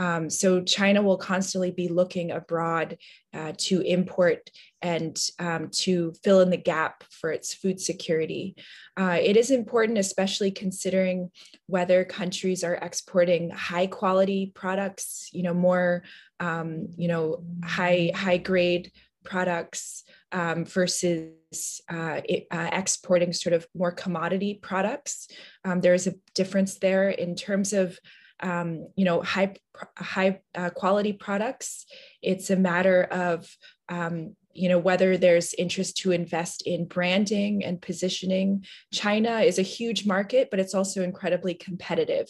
Um, 0.00 0.30
so 0.30 0.62
China 0.62 1.02
will 1.02 1.18
constantly 1.18 1.70
be 1.70 1.88
looking 1.88 2.30
abroad 2.30 2.96
uh, 3.34 3.52
to 3.58 3.82
import 3.82 4.50
and 4.80 5.14
um, 5.38 5.68
to 5.72 6.14
fill 6.24 6.40
in 6.40 6.48
the 6.48 6.56
gap 6.56 7.04
for 7.10 7.30
its 7.30 7.52
food 7.52 7.78
security. 7.78 8.56
Uh, 8.96 9.18
it 9.20 9.36
is 9.36 9.50
important, 9.50 9.98
especially 9.98 10.52
considering 10.52 11.30
whether 11.66 12.02
countries 12.06 12.64
are 12.64 12.76
exporting 12.76 13.50
high 13.50 13.86
quality 13.86 14.50
products, 14.54 15.28
you 15.32 15.42
know, 15.42 15.54
more, 15.54 16.02
um, 16.40 16.86
you 16.96 17.06
know, 17.06 17.44
high 17.62 18.10
high 18.14 18.38
grade 18.38 18.90
products 19.22 20.04
um, 20.32 20.64
versus 20.64 21.82
uh, 21.90 22.22
it, 22.24 22.46
uh, 22.50 22.70
exporting 22.72 23.34
sort 23.34 23.52
of 23.52 23.66
more 23.74 23.92
commodity 23.92 24.54
products. 24.54 25.28
Um, 25.62 25.82
there 25.82 25.92
is 25.92 26.06
a 26.06 26.14
difference 26.34 26.78
there 26.78 27.10
in 27.10 27.34
terms 27.34 27.74
of 27.74 27.98
um, 28.42 28.88
you 28.96 29.04
know, 29.04 29.22
high 29.22 29.54
high 29.96 30.40
uh, 30.54 30.70
quality 30.70 31.12
products. 31.12 31.86
It's 32.22 32.50
a 32.50 32.56
matter 32.56 33.04
of 33.04 33.48
um, 33.88 34.36
you 34.52 34.68
know 34.68 34.78
whether 34.78 35.16
there's 35.16 35.54
interest 35.54 35.96
to 35.98 36.12
invest 36.12 36.62
in 36.66 36.86
branding 36.86 37.64
and 37.64 37.80
positioning. 37.80 38.64
China 38.92 39.40
is 39.40 39.58
a 39.58 39.62
huge 39.62 40.06
market, 40.06 40.48
but 40.50 40.60
it's 40.60 40.74
also 40.74 41.02
incredibly 41.02 41.54
competitive. 41.54 42.28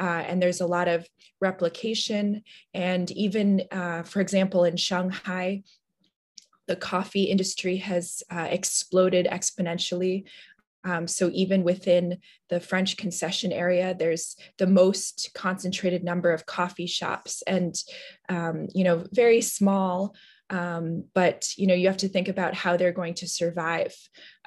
Uh, 0.00 0.24
and 0.26 0.42
there's 0.42 0.60
a 0.60 0.66
lot 0.66 0.88
of 0.88 1.06
replication. 1.40 2.42
And 2.72 3.10
even, 3.12 3.62
uh, 3.70 4.02
for 4.02 4.20
example, 4.20 4.64
in 4.64 4.76
Shanghai, 4.76 5.62
the 6.66 6.76
coffee 6.76 7.24
industry 7.24 7.76
has 7.76 8.22
uh, 8.30 8.48
exploded 8.50 9.26
exponentially. 9.30 10.24
Um, 10.84 11.06
so 11.06 11.30
even 11.32 11.64
within 11.64 12.18
the 12.50 12.60
French 12.60 12.96
concession 12.96 13.52
area, 13.52 13.94
there's 13.98 14.36
the 14.58 14.66
most 14.66 15.30
concentrated 15.34 16.04
number 16.04 16.30
of 16.30 16.46
coffee 16.46 16.86
shops, 16.86 17.42
and 17.46 17.74
um, 18.28 18.68
you 18.74 18.84
know, 18.84 19.06
very 19.12 19.40
small. 19.40 20.14
Um, 20.50 21.04
but 21.14 21.48
you 21.56 21.66
know, 21.66 21.74
you 21.74 21.86
have 21.88 21.96
to 21.98 22.08
think 22.08 22.28
about 22.28 22.54
how 22.54 22.76
they're 22.76 22.92
going 22.92 23.14
to 23.14 23.28
survive, 23.28 23.94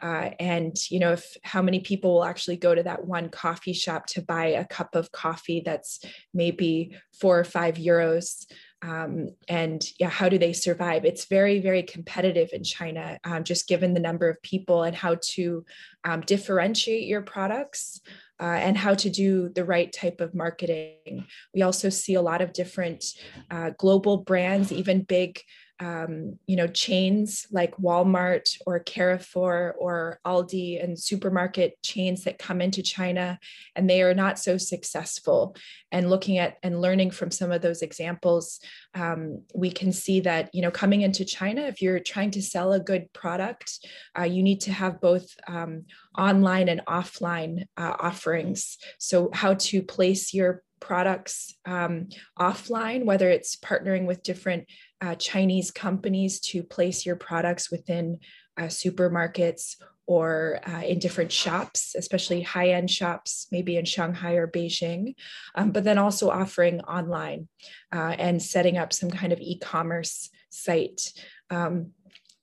uh, 0.02 0.30
and 0.40 0.76
you 0.92 1.00
know, 1.00 1.14
if 1.14 1.36
how 1.44 1.64
many 1.64 1.80
people 1.80 2.14
will 2.14 2.24
actually 2.24 2.58
go 2.58 2.76
to 2.76 2.84
that 2.84 3.06
one 3.06 3.30
coffee 3.30 3.74
shop 3.74 4.06
to 4.08 4.22
buy 4.22 4.46
a 4.48 4.66
cup 4.66 4.96
of 4.96 5.12
coffee 5.12 5.64
that's 5.66 6.00
maybe 6.36 6.96
four 7.20 7.40
or 7.40 7.44
five 7.44 7.76
euros 7.76 8.46
um, 8.82 9.30
and 9.48 9.84
yeah, 10.00 10.10
how 10.10 10.30
do 10.30 10.38
they 10.38 10.54
survive? 10.54 11.04
It's 11.04 11.26
very, 11.26 11.60
very 11.60 11.84
competitive 11.84 12.50
in 12.54 12.64
China, 12.64 13.20
um, 13.24 13.44
just 13.44 13.68
given 13.68 13.94
the 13.94 14.00
number 14.00 14.30
of 14.30 14.42
people 14.44 14.84
and 14.84 14.96
how 14.96 15.18
to 15.22 15.66
um, 16.04 16.22
differentiate 16.22 17.08
your 17.08 17.22
products. 17.22 18.02
Uh, 18.40 18.46
and 18.46 18.78
how 18.78 18.94
to 18.94 19.10
do 19.10 19.50
the 19.50 19.66
right 19.66 19.92
type 19.92 20.22
of 20.22 20.36
marketing. 20.36 21.26
We 21.56 21.64
also 21.64 21.90
see 21.90 22.14
a 22.14 22.22
lot 22.22 22.40
of 22.40 22.54
different 22.54 23.04
uh, 23.50 23.72
global 23.80 24.18
brands, 24.18 24.72
even 24.72 25.02
big 25.02 25.42
um, 25.80 26.40
you 26.48 26.56
know, 26.56 26.68
chains 26.68 27.46
like 27.52 27.78
Walmart 27.78 28.58
or 28.66 28.80
Carrefour 28.80 29.76
or 29.78 30.20
Aldi 30.26 30.84
and 30.84 30.98
supermarket 30.98 31.82
chains 31.84 32.24
that 32.24 32.40
come 32.40 32.62
into 32.62 32.82
China 32.82 33.40
and 33.76 33.90
they 33.90 34.02
are 34.02 34.16
not 34.16 34.40
so 34.40 34.58
successful. 34.58 35.56
And 35.92 36.10
looking 36.10 36.40
at 36.40 36.58
and 36.64 36.82
learning 36.82 37.12
from 37.12 37.30
some 37.30 37.52
of 37.52 37.62
those 37.62 37.82
examples, 37.82 38.60
um, 38.96 39.44
we 39.54 39.70
can 39.70 39.92
see 39.92 40.20
that, 40.22 40.50
you 40.54 40.62
know, 40.62 40.72
coming 40.72 41.02
into 41.02 41.24
China, 41.24 41.62
if 41.62 41.82
you're 41.82 42.00
trying 42.00 42.32
to 42.32 42.42
sell 42.42 42.74
a 42.74 42.80
good 42.80 43.14
product, 43.14 43.86
uh, 44.18 44.24
you 44.24 44.42
need 44.42 44.62
to 44.62 44.72
have 44.72 45.00
both 45.00 45.28
um, 45.48 45.86
online 46.18 46.70
and 46.70 46.82
offline 46.88 47.66
uh, 47.78 47.94
offerings. 48.00 48.78
So, 48.98 49.30
how 49.32 49.54
to 49.54 49.82
place 49.84 50.34
your 50.34 50.64
products 50.80 51.56
um, 51.66 52.10
offline, 52.40 53.06
whether 53.06 53.30
it's 53.30 53.56
partnering 53.56 54.06
with 54.06 54.24
different 54.24 54.66
uh, 55.02 55.16
Chinese 55.16 55.72
companies 55.72 56.40
to 56.40 56.64
place 56.64 57.06
your 57.06 57.16
products 57.16 57.72
within 57.72 58.20
uh, 58.58 58.64
supermarkets 58.64 59.76
or 60.08 60.60
uh, 60.66 60.82
in 60.82 61.00
different 61.00 61.32
shops, 61.32 61.94
especially 61.98 62.42
high 62.42 62.70
end 62.70 62.90
shops, 62.90 63.48
maybe 63.52 63.76
in 63.76 63.86
Shanghai 63.86 64.34
or 64.34 64.48
Beijing, 64.48 65.16
um, 65.56 65.72
but 65.72 65.84
then 65.84 65.98
also 65.98 66.30
offering 66.30 66.80
online 66.82 67.48
uh, 67.94 68.16
and 68.18 68.42
setting 68.42 68.78
up 68.78 68.94
some 68.94 69.12
kind 69.12 69.34
of 69.34 69.40
e 69.40 69.60
commerce 69.60 70.30
site. 70.50 71.12
Um, 71.50 71.92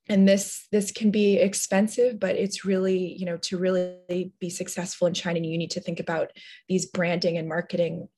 and 0.09 0.29
this 0.29 0.67
this 0.71 0.91
can 0.93 1.11
be 1.11 1.37
expensive 1.37 2.21
but 2.21 2.37
it's 2.37 2.64
really 2.64 3.14
you 3.19 3.25
know 3.25 3.37
to 3.38 3.57
really 3.57 4.33
be 4.38 4.50
successful 4.50 5.07
in 5.07 5.14
china 5.14 5.41
you 5.41 5.59
need 5.59 5.71
to 5.71 5.81
think 5.81 6.00
about 6.00 6.31
these 6.69 6.87
branding 6.87 7.38
and 7.38 7.49
marketing 7.49 8.09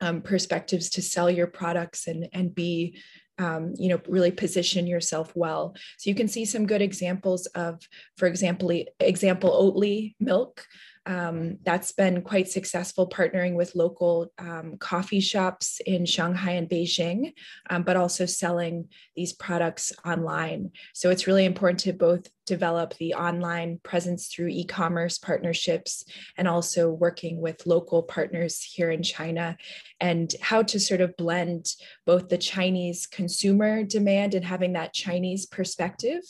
um, 0.00 0.22
perspectives 0.22 0.90
to 0.90 1.02
sell 1.02 1.30
your 1.30 1.46
products 1.46 2.06
and 2.06 2.28
and 2.32 2.54
be 2.54 2.98
um, 3.38 3.74
you 3.76 3.88
know 3.88 4.00
really 4.08 4.30
position 4.30 4.86
yourself 4.86 5.32
well 5.34 5.74
so 5.96 6.10
you 6.10 6.14
can 6.14 6.28
see 6.28 6.44
some 6.44 6.66
good 6.66 6.82
examples 6.82 7.46
of 7.46 7.80
for 8.16 8.26
example 8.26 8.70
example 9.00 9.50
oatly 9.50 10.14
milk 10.18 10.66
um, 11.08 11.56
that's 11.64 11.92
been 11.92 12.20
quite 12.20 12.48
successful 12.48 13.08
partnering 13.08 13.54
with 13.54 13.74
local 13.74 14.30
um, 14.38 14.76
coffee 14.78 15.20
shops 15.20 15.80
in 15.86 16.04
Shanghai 16.04 16.52
and 16.52 16.68
Beijing, 16.68 17.32
um, 17.70 17.82
but 17.82 17.96
also 17.96 18.26
selling 18.26 18.88
these 19.16 19.32
products 19.32 19.90
online. 20.04 20.70
So 20.92 21.08
it's 21.08 21.26
really 21.26 21.46
important 21.46 21.80
to 21.80 21.94
both 21.94 22.28
develop 22.48 22.94
the 22.94 23.12
online 23.14 23.78
presence 23.82 24.28
through 24.28 24.48
e 24.48 24.64
commerce 24.64 25.18
partnerships 25.18 26.04
and 26.38 26.48
also 26.48 26.90
working 26.90 27.40
with 27.40 27.66
local 27.66 28.02
partners 28.02 28.62
here 28.62 28.90
in 28.90 29.02
China 29.02 29.56
and 30.00 30.34
how 30.40 30.62
to 30.62 30.80
sort 30.80 31.02
of 31.02 31.16
blend 31.18 31.66
both 32.06 32.28
the 32.28 32.38
Chinese 32.38 33.06
consumer 33.06 33.84
demand 33.84 34.32
and 34.34 34.44
having 34.44 34.72
that 34.72 34.94
Chinese 34.94 35.44
perspective 35.44 36.22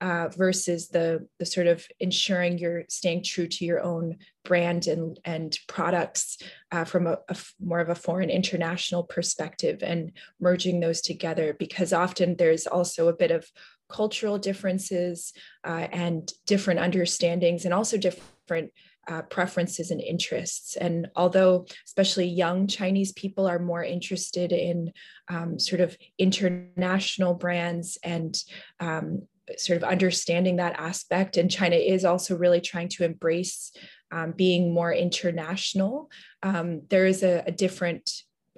uh, 0.00 0.28
versus 0.28 0.88
the, 0.88 1.26
the 1.38 1.46
sort 1.46 1.66
of 1.66 1.86
ensuring 2.00 2.56
you're 2.56 2.84
staying 2.88 3.22
true 3.22 3.46
to 3.46 3.64
your 3.66 3.82
own 3.82 4.16
brand 4.44 4.86
and, 4.86 5.20
and 5.26 5.58
products 5.68 6.38
uh, 6.72 6.84
from 6.84 7.06
a, 7.06 7.18
a, 7.28 7.36
more 7.60 7.80
of 7.80 7.90
a 7.90 7.94
foreign 7.94 8.30
international 8.30 9.02
perspective 9.02 9.82
and 9.82 10.12
merging 10.40 10.80
those 10.80 11.02
together 11.02 11.54
because 11.58 11.92
often 11.92 12.34
there's 12.36 12.66
also 12.66 13.08
a 13.08 13.16
bit 13.16 13.30
of 13.30 13.46
cultural 13.88 14.38
differences 14.38 15.32
uh, 15.64 15.88
and 15.92 16.32
different 16.46 16.80
understandings 16.80 17.64
and 17.64 17.74
also 17.74 17.96
different 17.96 18.72
uh, 19.08 19.22
preferences 19.22 19.90
and 19.90 20.00
interests. 20.00 20.76
And 20.76 21.08
although, 21.16 21.66
especially 21.86 22.26
young 22.26 22.66
Chinese 22.66 23.12
people 23.12 23.46
are 23.46 23.58
more 23.58 23.82
interested 23.82 24.52
in 24.52 24.92
um, 25.28 25.58
sort 25.58 25.80
of 25.80 25.96
international 26.18 27.34
brands 27.34 27.98
and 28.02 28.36
um, 28.80 29.22
sort 29.56 29.78
of 29.78 29.84
understanding 29.84 30.56
that 30.56 30.78
aspect, 30.78 31.38
and 31.38 31.50
China 31.50 31.76
is 31.76 32.04
also 32.04 32.36
really 32.36 32.60
trying 32.60 32.88
to 32.90 33.04
embrace 33.04 33.72
um, 34.10 34.32
being 34.32 34.74
more 34.74 34.92
international, 34.92 36.10
um, 36.42 36.82
there 36.88 37.06
is 37.06 37.22
a, 37.22 37.42
a 37.46 37.52
different 37.52 38.10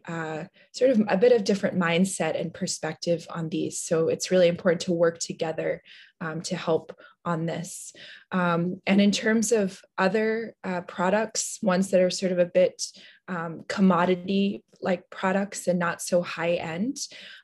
uh, 0.06 0.44
sort 0.72 0.90
of 0.90 1.02
a 1.08 1.16
bit 1.16 1.32
of 1.32 1.44
different 1.44 1.78
mindset 1.78 2.40
and 2.40 2.52
perspective 2.52 3.26
on 3.30 3.48
these. 3.48 3.78
So 3.80 4.08
it's 4.08 4.30
really 4.30 4.48
important 4.48 4.82
to 4.82 4.92
work 4.92 5.18
together 5.18 5.82
um, 6.20 6.42
to 6.42 6.56
help 6.56 6.96
on 7.24 7.46
this. 7.46 7.92
Um, 8.32 8.80
and 8.86 9.00
in 9.00 9.10
terms 9.10 9.52
of 9.52 9.80
other 9.98 10.54
uh, 10.64 10.82
products, 10.82 11.58
ones 11.62 11.90
that 11.90 12.00
are 12.00 12.10
sort 12.10 12.32
of 12.32 12.38
a 12.38 12.46
bit 12.46 12.82
um, 13.28 13.64
commodity 13.68 14.64
like 14.82 15.08
products 15.10 15.68
and 15.68 15.78
not 15.78 16.00
so 16.00 16.22
high 16.22 16.54
end, 16.54 16.96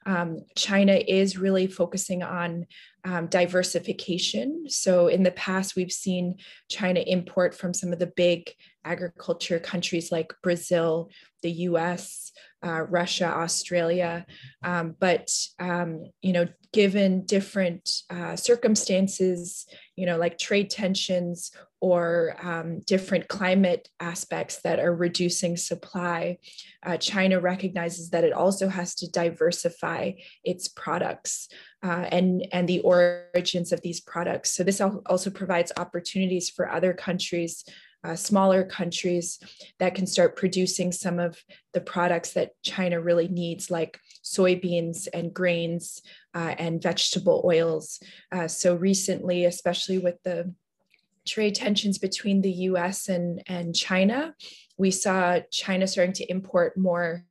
um, 0.06 0.38
China 0.56 0.94
is 0.94 1.38
really 1.38 1.66
focusing 1.66 2.22
on 2.22 2.66
um, 3.04 3.26
diversification. 3.26 4.64
So 4.68 5.08
in 5.08 5.22
the 5.22 5.30
past, 5.30 5.76
we've 5.76 5.92
seen 5.92 6.36
China 6.70 7.00
import 7.00 7.54
from 7.54 7.74
some 7.74 7.92
of 7.92 7.98
the 7.98 8.12
big 8.16 8.50
agriculture 8.86 9.58
countries 9.58 10.12
like 10.12 10.32
Brazil, 10.42 11.10
the 11.42 11.50
US, 11.50 12.32
uh, 12.64 12.82
Russia, 12.82 13.26
Australia. 13.26 14.26
Um, 14.62 14.96
but, 14.98 15.30
um, 15.58 16.06
you 16.22 16.32
know, 16.32 16.46
given 16.72 17.24
different 17.24 18.02
uh, 18.10 18.36
circumstances, 18.36 19.66
you 19.96 20.06
know, 20.06 20.16
like 20.16 20.38
trade 20.38 20.70
tensions 20.70 21.52
or 21.80 22.36
um, 22.42 22.80
different 22.80 23.28
climate 23.28 23.88
aspects 24.00 24.60
that 24.62 24.78
are 24.78 24.94
reducing 24.94 25.56
supply, 25.56 26.38
uh, 26.84 26.96
China 26.96 27.38
recognizes 27.38 28.10
that 28.10 28.24
it 28.24 28.32
also 28.32 28.68
has 28.68 28.94
to 28.94 29.10
diversify 29.10 30.12
its 30.42 30.68
products 30.68 31.48
uh, 31.82 32.06
and, 32.10 32.46
and 32.52 32.68
the 32.68 32.80
origins 32.80 33.72
of 33.72 33.80
these 33.82 34.00
products. 34.00 34.52
So 34.52 34.64
this 34.64 34.80
also 34.80 35.30
provides 35.30 35.72
opportunities 35.76 36.50
for 36.50 36.70
other 36.70 36.92
countries 36.92 37.64
uh, 38.06 38.14
smaller 38.14 38.64
countries 38.64 39.40
that 39.80 39.94
can 39.94 40.06
start 40.06 40.36
producing 40.36 40.92
some 40.92 41.18
of 41.18 41.36
the 41.72 41.80
products 41.80 42.32
that 42.34 42.52
China 42.62 43.00
really 43.00 43.26
needs, 43.28 43.70
like 43.70 43.98
soybeans 44.24 45.08
and 45.12 45.34
grains 45.34 46.02
uh, 46.34 46.54
and 46.58 46.80
vegetable 46.82 47.42
oils. 47.44 48.00
Uh, 48.30 48.46
so 48.46 48.76
recently, 48.76 49.44
especially 49.44 49.98
with 49.98 50.22
the 50.22 50.54
trade 51.26 51.56
tensions 51.56 51.98
between 51.98 52.42
the 52.42 52.52
US 52.70 53.08
and, 53.08 53.42
and 53.48 53.74
China, 53.74 54.34
we 54.78 54.92
saw 54.92 55.40
China 55.50 55.86
starting 55.88 56.14
to 56.14 56.30
import 56.30 56.76
more 56.76 57.24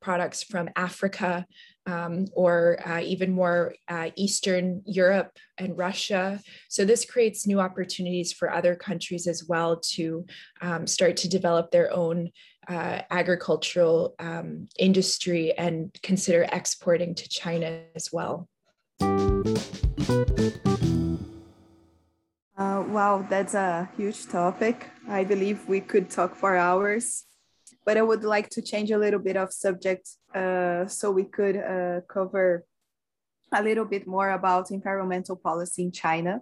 products 0.00 0.42
from 0.42 0.70
Africa 0.76 1.46
um, 1.86 2.26
or 2.32 2.78
uh, 2.86 3.00
even 3.00 3.32
more 3.32 3.74
uh, 3.88 4.10
Eastern 4.16 4.82
Europe 4.86 5.36
and 5.58 5.76
Russia. 5.76 6.40
So, 6.68 6.84
this 6.84 7.04
creates 7.04 7.46
new 7.46 7.60
opportunities 7.60 8.32
for 8.32 8.52
other 8.52 8.74
countries 8.74 9.26
as 9.26 9.44
well 9.46 9.76
to 9.94 10.24
um, 10.60 10.86
start 10.86 11.16
to 11.18 11.28
develop 11.28 11.70
their 11.70 11.92
own 11.92 12.30
uh, 12.68 13.02
agricultural 13.10 14.14
um, 14.18 14.68
industry 14.78 15.52
and 15.58 15.92
consider 16.02 16.46
exporting 16.50 17.14
to 17.14 17.28
China 17.28 17.82
as 17.94 18.10
well. 18.12 18.48
Uh, 22.56 22.84
wow, 22.88 23.26
that's 23.28 23.54
a 23.54 23.90
huge 23.96 24.26
topic. 24.28 24.88
I 25.08 25.24
believe 25.24 25.68
we 25.68 25.80
could 25.80 26.08
talk 26.08 26.36
for 26.36 26.56
hours 26.56 27.24
but 27.84 27.96
I 27.96 28.02
would 28.02 28.24
like 28.24 28.48
to 28.50 28.62
change 28.62 28.90
a 28.90 28.98
little 28.98 29.20
bit 29.20 29.36
of 29.36 29.52
subject 29.52 30.08
uh, 30.34 30.86
so 30.86 31.10
we 31.10 31.24
could 31.24 31.56
uh, 31.56 32.00
cover 32.08 32.64
a 33.52 33.62
little 33.62 33.84
bit 33.84 34.06
more 34.06 34.30
about 34.30 34.70
environmental 34.70 35.36
policy 35.36 35.82
in 35.82 35.92
China. 35.92 36.40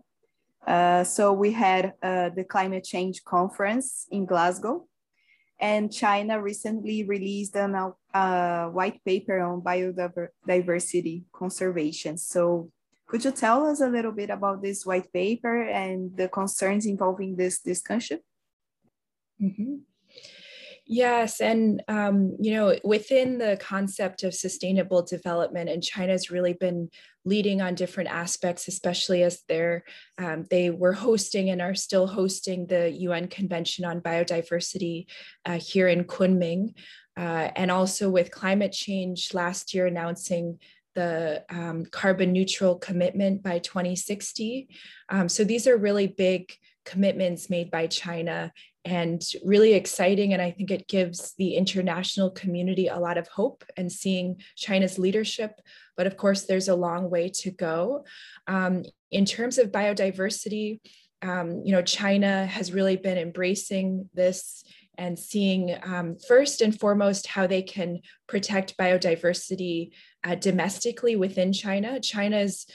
Uh, 0.66 1.02
so 1.04 1.32
we 1.32 1.52
had 1.52 1.94
uh, 2.02 2.30
the 2.30 2.44
climate 2.44 2.84
change 2.84 3.24
conference 3.24 4.06
in 4.10 4.24
Glasgow, 4.24 4.86
and 5.58 5.92
China 5.92 6.40
recently 6.40 7.04
released 7.04 7.56
a 7.56 7.92
uh, 8.14 8.66
white 8.66 9.04
paper 9.04 9.40
on 9.40 9.60
biodiversity 9.60 11.24
conservation. 11.32 12.16
So 12.16 12.70
could 13.06 13.24
you 13.24 13.32
tell 13.32 13.66
us 13.66 13.80
a 13.80 13.88
little 13.88 14.12
bit 14.12 14.30
about 14.30 14.62
this 14.62 14.86
white 14.86 15.12
paper 15.12 15.64
and 15.64 16.16
the 16.16 16.28
concerns 16.28 16.86
involving 16.86 17.36
this 17.36 17.60
discussion? 17.60 18.20
Mm 19.40 19.54
-hmm. 19.56 19.91
Yes, 20.92 21.40
and 21.40 21.82
um, 21.88 22.36
you 22.38 22.52
know, 22.52 22.76
within 22.84 23.38
the 23.38 23.56
concept 23.58 24.24
of 24.24 24.34
sustainable 24.34 25.00
development, 25.00 25.70
and 25.70 25.82
China's 25.82 26.30
really 26.30 26.52
been 26.52 26.90
leading 27.24 27.62
on 27.62 27.74
different 27.74 28.10
aspects, 28.10 28.68
especially 28.68 29.22
as 29.22 29.42
they're 29.48 29.84
um, 30.18 30.44
they 30.50 30.68
were 30.68 30.92
hosting 30.92 31.48
and 31.48 31.62
are 31.62 31.74
still 31.74 32.06
hosting 32.06 32.66
the 32.66 32.90
UN 32.90 33.28
Convention 33.28 33.86
on 33.86 34.02
Biodiversity 34.02 35.06
uh, 35.46 35.58
here 35.58 35.88
in 35.88 36.04
Kunming, 36.04 36.74
uh, 37.16 37.48
and 37.56 37.70
also 37.70 38.10
with 38.10 38.30
climate 38.30 38.72
change 38.72 39.32
last 39.32 39.72
year 39.72 39.86
announcing 39.86 40.58
the 40.94 41.42
um, 41.48 41.86
carbon 41.86 42.34
neutral 42.34 42.76
commitment 42.76 43.42
by 43.42 43.60
2060. 43.60 44.68
Um, 45.08 45.30
so 45.30 45.42
these 45.42 45.66
are 45.66 45.78
really 45.78 46.06
big 46.06 46.52
commitments 46.84 47.48
made 47.48 47.70
by 47.70 47.86
China 47.86 48.52
and 48.84 49.22
really 49.44 49.74
exciting. 49.74 50.32
And 50.32 50.42
I 50.42 50.50
think 50.50 50.70
it 50.70 50.88
gives 50.88 51.34
the 51.38 51.54
international 51.54 52.30
community 52.30 52.88
a 52.88 52.98
lot 52.98 53.18
of 53.18 53.28
hope 53.28 53.64
and 53.76 53.90
seeing 53.90 54.40
China's 54.56 54.98
leadership. 54.98 55.60
But 55.96 56.06
of 56.06 56.16
course, 56.16 56.42
there's 56.42 56.68
a 56.68 56.74
long 56.74 57.10
way 57.10 57.28
to 57.28 57.50
go. 57.50 58.04
Um, 58.46 58.84
in 59.10 59.24
terms 59.24 59.58
of 59.58 59.70
biodiversity, 59.70 60.80
um, 61.22 61.62
you 61.64 61.72
know, 61.72 61.82
China 61.82 62.46
has 62.46 62.72
really 62.72 62.96
been 62.96 63.18
embracing 63.18 64.08
this 64.14 64.64
and 64.98 65.18
seeing 65.18 65.74
um, 65.84 66.16
first 66.16 66.60
and 66.60 66.78
foremost 66.78 67.26
how 67.26 67.46
they 67.46 67.62
can 67.62 68.00
protect 68.28 68.76
biodiversity 68.76 69.90
uh, 70.24 70.34
domestically 70.34 71.16
within 71.16 71.52
China. 71.52 72.00
China 72.00 72.38
is 72.38 72.66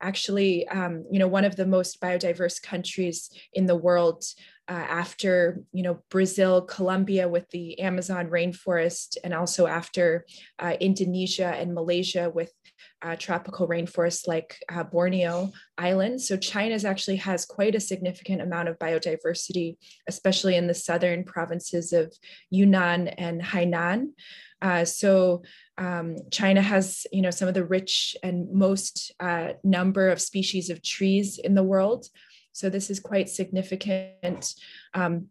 actually, 0.00 0.66
um, 0.68 1.04
you 1.10 1.18
know, 1.18 1.28
one 1.28 1.44
of 1.44 1.56
the 1.56 1.66
most 1.66 2.00
biodiverse 2.00 2.62
countries 2.62 3.30
in 3.52 3.66
the 3.66 3.76
world. 3.76 4.24
Uh, 4.68 4.86
after 4.88 5.64
you 5.72 5.82
know 5.82 6.00
Brazil, 6.10 6.62
Colombia 6.62 7.28
with 7.28 7.48
the 7.50 7.80
Amazon 7.80 8.28
rainforest, 8.28 9.16
and 9.24 9.34
also 9.34 9.66
after 9.66 10.24
uh, 10.60 10.76
Indonesia 10.78 11.52
and 11.56 11.74
Malaysia 11.74 12.30
with 12.30 12.52
uh, 13.02 13.16
tropical 13.16 13.66
rainforests 13.66 14.28
like 14.28 14.62
uh, 14.68 14.84
Borneo 14.84 15.50
Island. 15.78 16.20
So 16.20 16.36
China 16.36 16.78
actually 16.84 17.16
has 17.16 17.44
quite 17.44 17.74
a 17.74 17.80
significant 17.80 18.42
amount 18.42 18.68
of 18.68 18.78
biodiversity, 18.78 19.76
especially 20.08 20.56
in 20.56 20.66
the 20.66 20.74
southern 20.74 21.24
provinces 21.24 21.92
of 21.92 22.14
Yunnan 22.50 23.08
and 23.08 23.42
Hainan. 23.42 24.10
Uh, 24.62 24.84
so 24.84 25.42
um, 25.80 26.16
China 26.30 26.60
has, 26.60 27.06
you 27.10 27.22
know, 27.22 27.30
some 27.30 27.48
of 27.48 27.54
the 27.54 27.64
rich 27.64 28.14
and 28.22 28.52
most 28.52 29.12
uh, 29.18 29.54
number 29.64 30.10
of 30.10 30.20
species 30.20 30.68
of 30.68 30.82
trees 30.82 31.38
in 31.38 31.54
the 31.54 31.62
world. 31.62 32.06
So 32.52 32.68
this 32.68 32.90
is 32.90 33.00
quite 33.00 33.30
significant. 33.30 34.54
Um, 34.92 35.28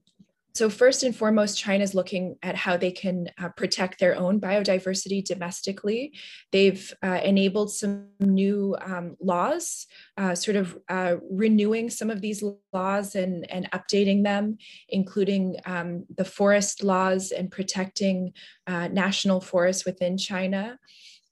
so 0.53 0.69
first 0.69 1.03
and 1.03 1.15
foremost, 1.15 1.57
China 1.57 1.83
is 1.83 1.93
looking 1.93 2.35
at 2.41 2.55
how 2.55 2.75
they 2.75 2.91
can 2.91 3.29
uh, 3.37 3.49
protect 3.49 3.99
their 3.99 4.15
own 4.15 4.41
biodiversity 4.41 5.23
domestically. 5.23 6.13
They've 6.51 6.93
uh, 7.03 7.19
enabled 7.23 7.71
some 7.71 8.07
new 8.19 8.75
um, 8.81 9.15
laws, 9.21 9.85
uh, 10.17 10.35
sort 10.35 10.57
of 10.57 10.77
uh, 10.89 11.15
renewing 11.29 11.89
some 11.89 12.09
of 12.09 12.21
these 12.21 12.43
laws 12.73 13.15
and, 13.15 13.49
and 13.51 13.69
updating 13.71 14.23
them, 14.23 14.57
including 14.89 15.57
um, 15.65 16.05
the 16.17 16.25
forest 16.25 16.83
laws 16.83 17.31
and 17.31 17.51
protecting 17.51 18.33
uh, 18.67 18.87
national 18.87 19.41
forests 19.41 19.85
within 19.85 20.17
China 20.17 20.79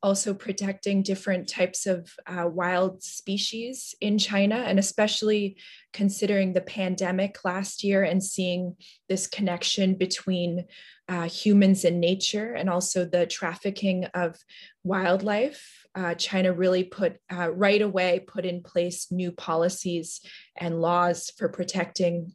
also 0.03 0.33
protecting 0.33 1.01
different 1.01 1.49
types 1.49 1.85
of 1.85 2.09
uh, 2.27 2.47
wild 2.47 3.01
species 3.01 3.95
in 3.99 4.17
China, 4.17 4.55
and 4.55 4.77
especially 4.77 5.57
considering 5.91 6.53
the 6.53 6.61
pandemic 6.61 7.43
last 7.43 7.83
year 7.83 8.03
and 8.03 8.23
seeing 8.23 8.75
this 9.09 9.27
connection 9.27 9.95
between 9.95 10.65
uh, 11.09 11.27
humans 11.27 11.85
and 11.85 11.99
nature 11.99 12.53
and 12.53 12.69
also 12.69 13.05
the 13.05 13.25
trafficking 13.25 14.05
of 14.13 14.37
wildlife. 14.83 15.87
Uh, 15.95 16.13
China 16.13 16.53
really 16.53 16.83
put 16.83 17.17
uh, 17.31 17.49
right 17.51 17.81
away 17.81 18.19
put 18.27 18.45
in 18.45 18.61
place 18.61 19.11
new 19.11 19.31
policies 19.31 20.21
and 20.57 20.79
laws 20.79 21.31
for 21.37 21.49
protecting 21.49 22.33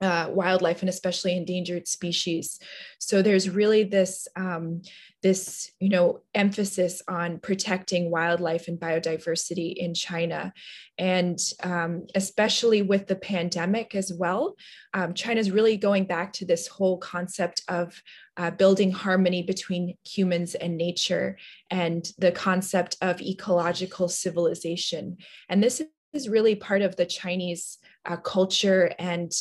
uh, 0.00 0.28
wildlife 0.30 0.82
and 0.82 0.88
especially 0.88 1.36
endangered 1.36 1.88
species. 1.88 2.60
So 2.98 3.22
there's 3.22 3.48
really 3.48 3.84
this 3.84 4.28
um, 4.36 4.82
this 5.26 5.72
you 5.80 5.88
know 5.88 6.20
emphasis 6.36 7.02
on 7.08 7.40
protecting 7.40 8.12
wildlife 8.12 8.68
and 8.68 8.78
biodiversity 8.78 9.74
in 9.74 9.92
China, 9.92 10.52
and 10.98 11.36
um, 11.64 12.06
especially 12.14 12.82
with 12.82 13.08
the 13.08 13.16
pandemic 13.16 13.96
as 13.96 14.12
well. 14.12 14.54
Um, 14.94 15.14
China's 15.14 15.50
really 15.50 15.78
going 15.78 16.04
back 16.04 16.32
to 16.34 16.46
this 16.46 16.68
whole 16.68 16.98
concept 16.98 17.62
of 17.66 18.00
uh, 18.36 18.52
building 18.52 18.92
harmony 18.92 19.42
between 19.42 19.96
humans 20.04 20.54
and 20.54 20.76
nature 20.76 21.38
and 21.72 22.08
the 22.18 22.30
concept 22.30 22.96
of 23.02 23.20
ecological 23.20 24.08
civilization. 24.08 25.16
And 25.48 25.60
this 25.60 25.82
is 26.12 26.28
really 26.28 26.54
part 26.54 26.82
of 26.82 26.94
the 26.94 27.06
Chinese 27.06 27.78
uh, 28.04 28.16
culture 28.18 28.92
and 29.00 29.32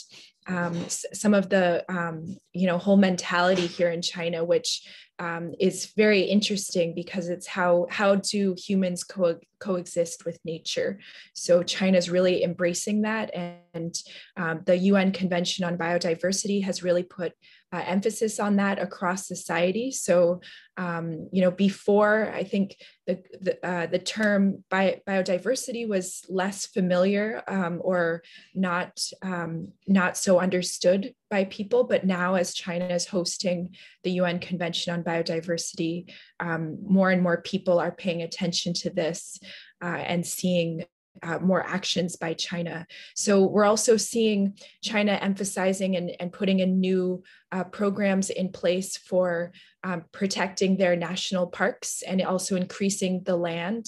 um, 0.47 0.87
some 0.89 1.33
of 1.33 1.49
the 1.49 1.83
um, 1.89 2.37
you 2.53 2.67
know 2.67 2.77
whole 2.77 2.97
mentality 2.97 3.67
here 3.67 3.89
in 3.89 4.01
China, 4.01 4.43
which 4.43 4.87
um, 5.17 5.53
is 5.59 5.93
very 5.95 6.21
interesting 6.21 6.93
because 6.93 7.29
it's 7.29 7.47
how 7.47 7.87
how 7.89 8.15
do 8.15 8.55
humans 8.57 9.03
co- 9.03 9.39
coexist 9.59 10.25
with 10.25 10.39
nature. 10.43 10.99
So 11.33 11.63
China 11.63 11.97
is 11.97 12.09
really 12.09 12.43
embracing 12.43 13.01
that, 13.03 13.31
and 13.73 13.95
um, 14.37 14.61
the 14.65 14.77
UN 14.77 15.11
Convention 15.11 15.65
on 15.65 15.77
Biodiversity 15.77 16.63
has 16.63 16.83
really 16.83 17.03
put 17.03 17.33
uh, 17.75 17.83
emphasis 17.85 18.39
on 18.39 18.55
that 18.55 18.79
across 18.79 19.27
society. 19.27 19.91
So, 19.91 20.39
um, 20.77 21.27
you 21.33 21.41
know, 21.41 21.51
before 21.51 22.31
I 22.33 22.45
think 22.45 22.77
the 23.05 23.21
the, 23.41 23.67
uh, 23.67 23.85
the 23.87 23.99
term 23.99 24.63
bi- 24.69 25.01
biodiversity 25.05 25.85
was 25.87 26.23
less 26.29 26.67
familiar 26.67 27.43
um, 27.49 27.81
or 27.83 28.23
not 28.53 29.05
um, 29.21 29.73
not 29.87 30.15
so 30.15 30.39
understood 30.39 31.13
by 31.29 31.43
people, 31.45 31.83
but 31.83 32.05
now 32.05 32.35
as 32.35 32.53
China 32.53 32.87
is 32.87 33.07
hosting 33.07 33.75
the 34.03 34.11
UN 34.11 34.39
Convention 34.39 34.93
on 34.93 35.03
Biodiversity, 35.03 36.13
um, 36.39 36.77
more 36.81 37.11
and 37.11 37.21
more 37.21 37.41
people 37.41 37.79
are 37.79 37.91
paying 37.91 38.21
attention 38.21 38.73
to 38.73 38.89
this 38.89 39.37
uh, 39.83 39.87
and 40.11 40.25
seeing 40.25 40.85
uh, 41.23 41.39
more 41.39 41.65
actions 41.65 42.15
by 42.15 42.33
China. 42.33 42.85
So 43.15 43.45
we're 43.45 43.65
also 43.65 43.97
seeing 43.97 44.57
China 44.81 45.13
emphasizing 45.13 45.95
and, 45.95 46.11
and 46.19 46.31
putting 46.31 46.59
in 46.59 46.79
new 46.79 47.23
uh, 47.51 47.63
programs 47.65 48.29
in 48.29 48.51
place 48.51 48.97
for 48.97 49.51
um, 49.83 50.05
protecting 50.11 50.77
their 50.77 50.95
national 50.95 51.47
parks 51.47 52.01
and 52.01 52.21
also 52.21 52.55
increasing 52.55 53.23
the 53.23 53.35
land 53.35 53.85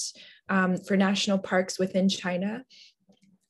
um, 0.49 0.77
for 0.77 0.95
national 0.95 1.39
parks 1.39 1.79
within 1.79 2.09
China. 2.09 2.63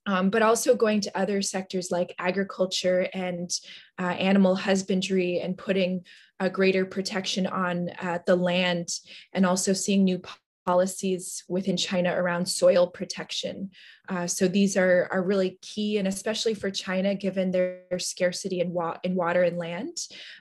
Um, 0.06 0.30
but 0.30 0.42
also 0.42 0.74
going 0.74 1.02
to 1.02 1.18
other 1.18 1.42
sectors 1.42 1.92
like 1.92 2.16
agriculture 2.18 3.10
and 3.14 3.52
uh, 4.00 4.04
animal 4.04 4.56
husbandry 4.56 5.42
and 5.42 5.58
putting 5.58 6.06
a 6.40 6.50
greater 6.50 6.86
protection 6.86 7.46
on 7.46 7.90
uh, 8.02 8.20
the 8.26 8.38
land 8.38 8.88
and 9.34 9.46
also 9.46 9.74
seeing 9.74 10.06
new 10.06 10.22
policies 10.68 11.46
within 11.48 11.78
China 11.78 12.14
around 12.14 12.46
soil 12.46 12.88
protection. 12.88 13.72
Uh, 14.10 14.28
so 14.28 14.48
these 14.48 14.76
are, 14.76 15.08
are 15.12 15.24
really 15.24 15.58
key, 15.62 15.98
and 15.98 16.08
especially 16.08 16.54
for 16.54 16.70
China, 16.70 17.16
given 17.16 17.52
their, 17.52 17.84
their 17.90 18.00
scarcity 18.00 18.60
in, 18.60 18.74
wa 18.74 18.98
in 19.04 19.16
water 19.16 19.44
and 19.44 19.58
land, 19.58 19.98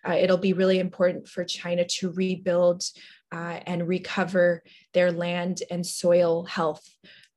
uh, 0.07 0.17
it'll 0.23 0.37
be 0.37 0.53
really 0.53 0.81
important 0.81 1.29
for 1.29 1.45
China 1.45 1.85
to 1.85 2.11
rebuild 2.13 2.83
uh, 3.31 3.61
and 3.67 3.87
recover 3.87 4.63
their 4.95 5.13
land 5.13 5.63
and 5.71 5.87
soil 5.87 6.45
health. 6.45 6.87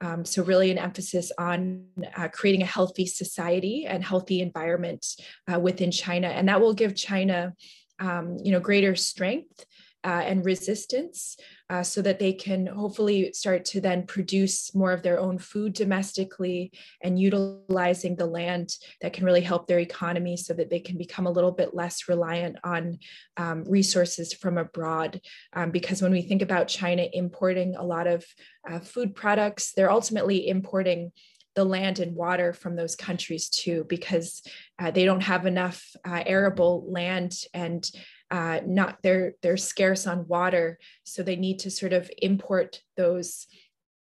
Um, 0.02 0.24
so 0.26 0.44
really 0.44 0.72
an 0.72 0.78
emphasis 0.78 1.32
on 1.38 1.86
uh, 2.16 2.30
creating 2.30 2.64
a 2.64 2.74
healthy 2.78 3.06
society 3.06 3.86
and 3.86 4.04
healthy 4.04 4.42
environment 4.42 5.06
uh, 5.52 5.60
within 5.60 5.92
China. 5.92 6.28
And 6.28 6.48
that 6.48 6.62
will 6.62 6.74
give 6.74 6.96
China 6.96 7.54
um, 8.00 8.38
you 8.44 8.52
know, 8.52 8.62
greater 8.62 8.96
strength 8.96 9.66
uh, 10.04 10.22
and 10.26 10.46
resistance 10.46 11.36
uh, 11.70 11.84
so 11.84 12.02
that 12.02 12.20
they 12.20 12.32
can 12.32 12.66
hopefully 12.66 13.32
start 13.34 13.66
to 13.66 13.82
then 13.82 14.06
produce 14.06 14.74
more 14.74 14.92
of 14.92 15.04
their 15.04 15.20
own 15.20 15.38
food 15.38 15.74
domestically 15.74 16.72
and 17.04 17.20
utilizing 17.20 18.16
the 18.16 18.26
land 18.26 18.74
that 19.02 19.14
can 19.14 19.26
really 19.26 19.42
help 19.42 19.68
their 19.68 19.80
economy 19.80 20.38
so 20.38 20.54
that 20.54 20.70
they 20.70 20.80
can 20.80 20.98
become 20.98 21.28
a 21.28 21.32
little 21.32 21.52
bit 21.52 21.76
less 21.76 22.08
reliant 22.08 22.56
on 22.64 22.98
um, 23.38 23.64
resources 23.66 24.34
from 24.34 24.58
abroad. 24.58 25.20
Um, 25.54 25.72
because 25.72 26.02
when 26.02 26.14
we 26.14 26.22
think 26.22 26.42
about 26.42 26.70
China 26.70 27.06
importing 27.12 27.76
a 27.76 27.84
lot 27.84 28.08
of 28.08 28.26
uh, 28.70 28.80
food 28.80 29.16
products, 29.16 29.74
they're 29.74 29.92
ultimately 29.92 30.48
importing 30.48 31.12
the 31.56 31.66
land 31.66 32.00
and 32.00 32.16
water 32.16 32.54
from 32.54 32.76
those 32.76 32.96
countries 32.96 33.50
too, 33.50 33.86
because 33.90 34.42
uh, 34.80 34.92
they 34.92 35.04
don't 35.04 35.24
have 35.24 35.46
enough 35.46 35.84
uh, 36.08 36.24
arable 36.26 36.86
land 36.90 37.36
and 37.54 37.90
uh, 38.32 38.60
not 38.66 38.98
they're 39.02 39.34
they're 39.42 39.58
scarce 39.58 40.08
on 40.08 40.28
water, 40.28 40.80
so 41.04 41.24
they 41.24 41.36
need 41.36 41.60
to 41.60 41.72
sort 41.72 41.94
of 41.94 42.10
import 42.22 42.82
those 42.98 43.48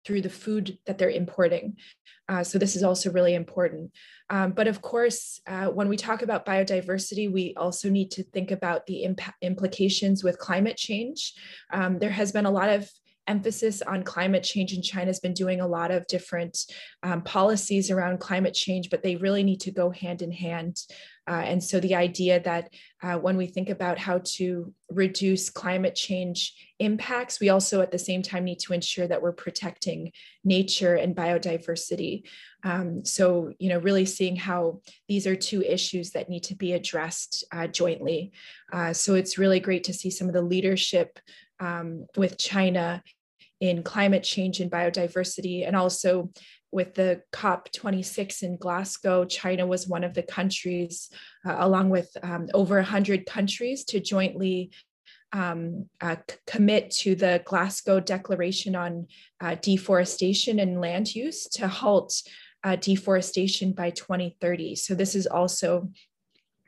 through 0.05 0.23
the 0.23 0.31
food 0.31 0.79
that 0.87 0.99
they're 0.99 1.11
importing. 1.11 1.77
Uh, 2.29 2.43
so 2.43 2.59
this 2.59 2.75
is 2.75 2.83
also 2.83 3.11
really 3.11 3.35
important. 3.35 3.91
Um, 4.31 4.53
but 4.53 4.67
of 4.67 4.81
course, 4.81 5.41
uh, 5.47 5.67
when 5.67 5.89
we 5.89 5.97
talk 5.97 6.23
about 6.23 6.47
biodiversity, 6.47 7.31
we 7.31 7.55
also 7.57 7.91
need 7.91 8.11
to 8.13 8.23
think 8.23 8.51
about 8.51 8.87
the 8.87 9.05
imp- 9.05 9.21
implications 9.43 10.25
with 10.25 10.39
climate 10.39 10.77
change. 10.77 11.35
Um, 11.71 11.99
there 11.99 12.11
has 12.11 12.33
been 12.33 12.47
a 12.47 12.51
lot 12.51 12.71
of 12.71 12.91
emphasis 13.27 13.83
on 13.83 14.03
climate 14.03 14.43
change 14.43 14.73
and 14.73 14.85
China's 14.85 15.21
been 15.21 15.33
doing 15.33 15.61
a 15.61 15.67
lot 15.67 15.91
of 15.91 16.07
different 16.07 16.59
um, 17.03 17.23
policies 17.23 17.91
around 17.91 18.21
climate 18.21 18.55
change, 18.55 18.91
but 18.91 19.03
they 19.03 19.17
really 19.17 19.43
need 19.43 19.61
to 19.61 19.71
go 19.71 19.91
hand 19.91 20.23
in 20.23 20.33
hand 20.33 20.79
Uh, 21.27 21.43
and 21.45 21.63
so 21.63 21.81
the 21.81 21.95
idea 21.95 22.41
that 22.41 22.73
uh, 23.03 23.15
when 23.15 23.37
we 23.37 23.47
think 23.47 23.71
about 23.71 23.99
how 23.99 24.21
to 24.25 24.73
reduce 24.91 25.51
climate 25.51 25.95
change 25.95 26.55
impacts, 26.79 27.41
we 27.41 27.49
also 27.49 27.81
at 27.81 27.91
the 27.91 27.99
same 27.99 28.23
time 28.23 28.45
need 28.45 28.59
to 28.59 28.73
ensure 28.73 29.07
that 29.07 29.23
we're 29.23 29.33
protecting 29.33 30.13
nature 30.45 30.95
and 30.95 31.17
biodiversity. 31.17 32.25
Um, 32.63 33.05
so, 33.05 33.53
you 33.59 33.69
know, 33.69 33.79
really 33.79 34.07
seeing 34.07 34.37
how 34.37 34.81
these 35.09 35.27
are 35.27 35.37
two 35.37 35.63
issues 35.63 36.11
that 36.11 36.29
need 36.29 36.45
to 36.45 36.55
be 36.55 36.73
addressed 36.73 37.45
uh, 37.53 37.67
jointly. 37.67 38.33
Uh, 38.73 38.93
so 38.93 39.15
it's 39.15 39.39
really 39.39 39.61
great 39.61 39.85
to 39.85 39.95
see 39.95 40.11
some 40.11 40.29
of 40.29 40.35
the 40.35 40.43
leadership 40.43 41.19
um, 41.61 42.07
with 42.17 42.39
China 42.39 43.03
in 43.65 43.83
climate 43.83 44.23
change 44.23 44.61
and 44.61 44.71
biodiversity, 44.71 45.67
and 45.67 45.75
also 45.77 46.31
with 46.71 46.95
the 46.95 47.23
COP26 47.33 48.43
in 48.43 48.57
Glasgow, 48.57 49.25
China 49.25 49.65
was 49.67 49.87
one 49.87 50.03
of 50.03 50.13
the 50.13 50.25
countries, 50.25 51.09
uh, 51.47 51.57
along 51.59 51.91
with 51.91 52.11
um, 52.23 52.49
over 52.53 52.77
100 52.77 53.27
countries, 53.27 53.85
to 53.85 54.01
jointly 54.01 54.73
um, 55.33 55.87
uh, 56.01 56.17
commit 56.47 56.91
to 56.91 57.15
the 57.15 57.43
Glasgow 57.45 58.01
Declaration 58.01 58.75
on 58.75 59.07
uh, 59.41 59.57
Deforestation 59.61 60.59
and 60.59 60.81
Land 60.81 61.15
Use 61.15 61.49
to 61.51 61.69
halt 61.69 62.23
uh, 62.65 62.77
deforestation 62.77 63.73
by 63.73 63.91
2030. 63.91 64.75
So 64.75 64.95
this 64.95 65.15
is 65.15 65.27
also, 65.27 65.91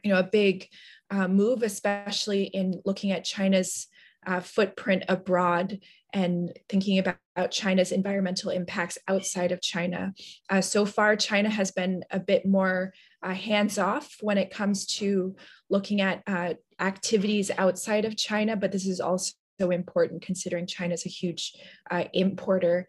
you 0.05 0.13
know, 0.13 0.19
a 0.19 0.25
big 0.31 0.69
uh, 1.11 1.27
move, 1.27 1.63
especially 1.63 2.45
in 2.45 2.81
looking 2.85 3.13
at 3.13 3.25
China's 3.25 3.89
uh, 4.27 4.41
footprint 4.41 5.05
abroad 5.09 5.79
and 6.13 6.53
thinking 6.69 6.99
about, 6.99 7.17
China's 7.51 7.93
environmental 7.93 8.51
impacts 8.51 8.97
outside 9.09 9.53
of 9.53 9.61
China. 9.61 10.15
Uh, 10.49 10.63
so 10.63 10.87
far, 10.87 11.17
China 11.17 11.51
has 11.51 11.71
been 11.71 12.03
a 12.11 12.19
bit 12.19 12.47
more 12.47 12.95
uh, 13.23 13.35
hands 13.35 13.77
off 13.79 14.17
when 14.23 14.39
it 14.39 14.51
comes 14.51 14.87
to 14.87 15.37
looking 15.69 16.01
at 16.01 16.23
uh, 16.27 16.55
activities 16.81 17.51
outside 17.59 18.07
of 18.07 18.17
China, 18.17 18.57
but 18.57 18.73
this 18.73 18.87
is 18.87 19.01
also 19.01 19.35
important 19.59 20.23
considering 20.23 20.67
China 20.67 20.95
is 20.95 21.05
a 21.05 21.11
huge 21.11 21.53
uh, 21.91 22.05
importer. 22.15 22.89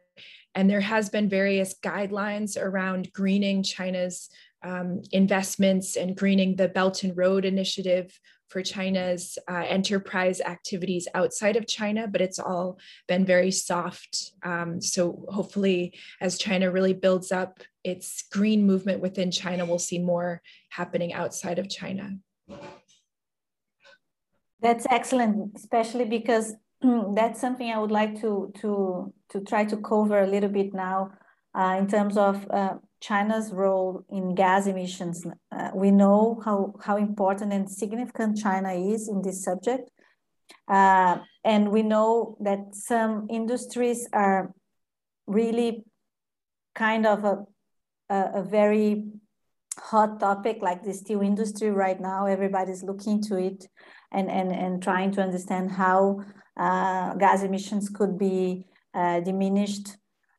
And 0.55 0.69
there 0.69 0.79
has 0.79 1.09
been 1.09 1.27
various 1.27 1.75
guidelines 1.83 2.57
around 2.57 3.11
greening 3.11 3.63
China's 3.63 4.29
um, 4.63 5.01
investments 5.11 5.97
and 5.97 6.15
greening 6.15 6.55
the 6.55 6.69
Belt 6.69 7.03
and 7.03 7.15
Road 7.17 7.43
Initiative 7.43 8.17
for 8.49 8.61
China's 8.61 9.37
uh, 9.49 9.65
enterprise 9.67 10.39
activities 10.41 11.07
outside 11.13 11.55
of 11.55 11.67
China, 11.67 12.07
but 12.07 12.21
it's 12.21 12.39
all 12.39 12.79
been 13.07 13.25
very 13.25 13.51
soft. 13.51 14.31
Um, 14.43 14.81
so 14.81 15.25
hopefully, 15.29 15.93
as 16.21 16.37
China 16.37 16.71
really 16.71 16.93
builds 16.93 17.31
up 17.31 17.59
its 17.83 18.23
green 18.31 18.65
movement 18.65 19.01
within 19.01 19.31
China, 19.31 19.65
we'll 19.65 19.79
see 19.79 19.99
more 19.99 20.41
happening 20.69 21.13
outside 21.13 21.59
of 21.59 21.69
China. 21.69 22.17
That's 24.61 24.87
excellent, 24.89 25.51
especially 25.55 26.05
because 26.05 26.55
that's 26.81 27.39
something 27.41 27.69
I 27.69 27.79
would 27.79 27.91
like 27.91 28.19
to 28.21 28.51
to 28.61 29.13
to 29.29 29.41
try 29.41 29.65
to 29.65 29.77
cover 29.77 30.21
a 30.21 30.27
little 30.27 30.49
bit 30.49 30.73
now 30.73 31.11
uh, 31.57 31.75
in 31.79 31.87
terms 31.87 32.17
of 32.17 32.47
uh, 32.49 32.75
China's 32.99 33.51
role 33.51 34.03
in 34.09 34.35
gas 34.35 34.67
emissions. 34.67 35.25
Uh, 35.51 35.69
we 35.73 35.91
know 35.91 36.41
how, 36.43 36.73
how 36.81 36.97
important 36.97 37.53
and 37.53 37.69
significant 37.69 38.37
China 38.37 38.73
is 38.73 39.07
in 39.07 39.21
this 39.21 39.43
subject. 39.43 39.89
Uh, 40.67 41.17
and 41.43 41.71
we 41.71 41.83
know 41.83 42.37
that 42.41 42.59
some 42.73 43.27
industries 43.29 44.07
are 44.13 44.53
really 45.27 45.83
kind 46.75 47.05
of 47.05 47.23
a, 47.23 47.45
a, 48.09 48.31
a, 48.35 48.43
very 48.43 49.05
hot 49.79 50.19
topic 50.19 50.59
like 50.61 50.83
the 50.83 50.93
steel 50.93 51.21
industry 51.21 51.69
right 51.69 51.99
now. 51.99 52.25
Everybody's 52.25 52.83
looking 52.83 53.21
to 53.23 53.37
it 53.37 53.65
and, 54.11 54.29
and, 54.29 54.51
and 54.51 54.81
trying 54.81 55.11
to 55.11 55.21
understand 55.21 55.71
how 55.71 56.21
uh, 56.57 57.13
gas 57.15 57.43
emissions 57.43 57.89
could 57.89 58.17
be 58.17 58.65
uh, 58.93 59.19
diminished 59.21 59.97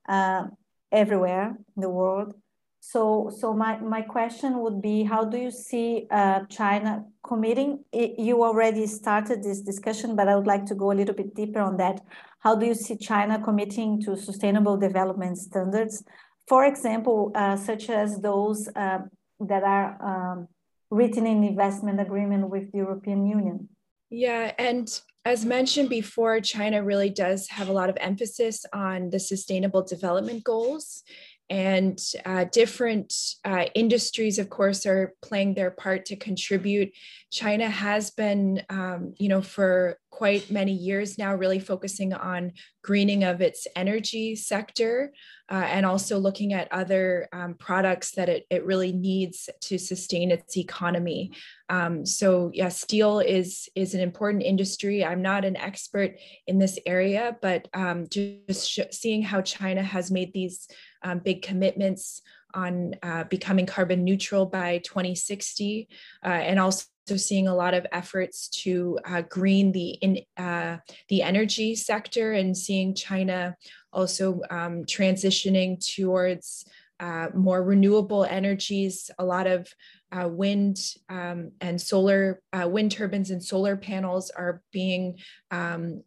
uh, 0.09 0.44
everywhere 0.90 1.57
in 1.77 1.81
the 1.81 1.90
world. 1.90 2.35
So, 2.81 3.31
so 3.37 3.53
my, 3.53 3.79
my 3.79 4.03
question 4.03 4.61
would 4.61 4.81
be, 4.81 5.03
how 5.03 5.25
do 5.25 5.37
you 5.37 5.51
see 5.51 6.07
uh, 6.11 6.45
China 6.49 7.05
committing? 7.23 7.85
You 7.93 8.45
already 8.45 8.87
started 8.87 9.43
this 9.43 9.61
discussion, 9.61 10.17
but 10.17 10.29
I 10.29 10.37
would 10.37 10.47
like 10.47 10.64
to 10.67 10.75
go 10.75 10.93
a 10.93 10.95
little 10.95 11.14
bit 11.14 11.35
deeper 11.35 11.61
on 11.61 11.77
that. 11.79 12.01
How 12.41 12.55
do 12.55 12.67
you 12.67 12.75
see 12.75 12.97
China 12.97 13.43
committing 13.43 14.01
to 14.03 14.17
sustainable 14.17 14.77
development 14.77 15.38
standards? 15.38 16.05
For 16.47 16.64
example, 16.64 17.33
uh, 17.35 17.57
such 17.57 17.91
as 17.91 18.21
those 18.21 18.69
uh, 18.75 19.01
that 19.41 19.64
are 19.64 19.88
um, 20.03 20.49
written 20.91 21.27
in 21.27 21.45
investment 21.45 22.01
agreement 22.01 22.49
with 22.49 22.73
the 22.73 22.79
European 22.79 23.27
Union. 23.27 23.69
Yeah, 24.09 24.53
and 24.59 24.88
as 25.27 25.45
mentioned 25.45 25.91
before, 25.91 26.41
China 26.41 26.83
really 26.83 27.11
does 27.11 27.49
have 27.49 27.69
a 27.69 27.73
lot 27.73 27.91
of 27.91 27.99
emphasis 28.01 28.64
on 28.73 29.11
the 29.11 29.19
sustainable 29.19 29.83
development 29.83 30.45
goals 30.45 31.03
and 31.50 31.98
uh, 32.24 32.44
different 32.52 33.14
uh, 33.44 33.66
industries 33.74 34.38
of 34.38 34.50
course 34.50 34.87
are 34.87 35.14
playing 35.22 35.54
their 35.54 35.70
part 35.70 36.06
to 36.06 36.16
contribute. 36.16 36.92
China 37.30 37.68
has 37.68 38.11
been 38.11 38.62
um, 38.68 39.14
you 39.18 39.28
know 39.28 39.42
for 39.42 39.98
quite 40.18 40.50
many 40.50 40.72
years 40.72 41.16
now 41.16 41.33
really 41.33 41.61
focusing 41.61 42.12
on 42.12 42.50
greening 42.83 43.22
of 43.22 43.40
its 43.40 43.68
energy 43.76 44.35
sector 44.35 45.12
uh, 45.48 45.64
and 45.74 45.87
also 45.87 46.18
looking 46.18 46.52
at 46.52 46.66
other 46.72 47.28
um, 47.33 47.54
products 47.54 48.11
that 48.16 48.28
it, 48.28 48.44
it 48.50 48.64
really 48.64 48.90
needs 48.90 49.48
to 49.61 49.78
sustain 49.78 50.33
its 50.33 50.57
economy. 50.57 51.31
Um, 51.68 52.04
so 52.04 52.50
yeah 52.52 52.68
steel 52.68 53.20
is 53.20 53.68
is 53.76 53.94
an 53.94 54.00
important 54.00 54.42
industry. 54.42 55.04
I'm 55.04 55.22
not 55.22 55.44
an 55.44 55.57
expert 55.57 56.16
in 56.48 56.59
this 56.59 56.81
area 56.85 57.37
but 57.40 57.68
um, 57.72 58.09
just 58.11 58.92
seeing 58.92 59.22
how 59.22 59.40
china 59.42 59.85
has 59.85 60.11
made 60.11 60.33
these 60.33 60.66
um, 61.04 61.20
big 61.20 61.42
commitments 61.42 62.22
on 62.54 62.94
uh, 63.04 63.22
becoming 63.24 63.66
carbon 63.66 64.02
neutral 64.04 64.46
by 64.46 64.78
2060, 64.78 65.87
uh, 66.24 66.28
and 66.28 66.59
also 66.59 66.87
seeing 67.16 67.49
a 67.49 67.55
lot 67.55 67.75
of 67.75 67.87
efforts 67.92 68.49
to 68.49 68.99
uh, 69.05 69.23
green 69.23 69.73
the 69.73 69.90
in, 69.90 70.18
uh, 70.37 70.79
the 71.09 71.23
energy 71.23 71.75
sector, 71.75 72.33
and 72.33 72.57
seeing 72.57 72.94
China 72.94 73.57
also 73.92 74.40
um, 74.51 74.85
transitioning 74.85 75.79
towards 75.94 76.64
uh, 77.01 77.29
more 77.35 77.62
renewable 77.62 78.25
energies. 78.25 79.11
A 79.18 79.25
lot 79.25 79.47
of 79.47 79.68
uh, 80.11 80.29
wind 80.29 80.79
um, 81.09 81.53
and 81.61 81.81
solar 81.81 82.40
wind 82.53 82.92
turbines 82.92 83.31
and 83.31 83.44
solar 83.44 83.77
panels 83.77 84.31
are 84.31 84.62
being 84.73 85.18
um, 85.51 86.03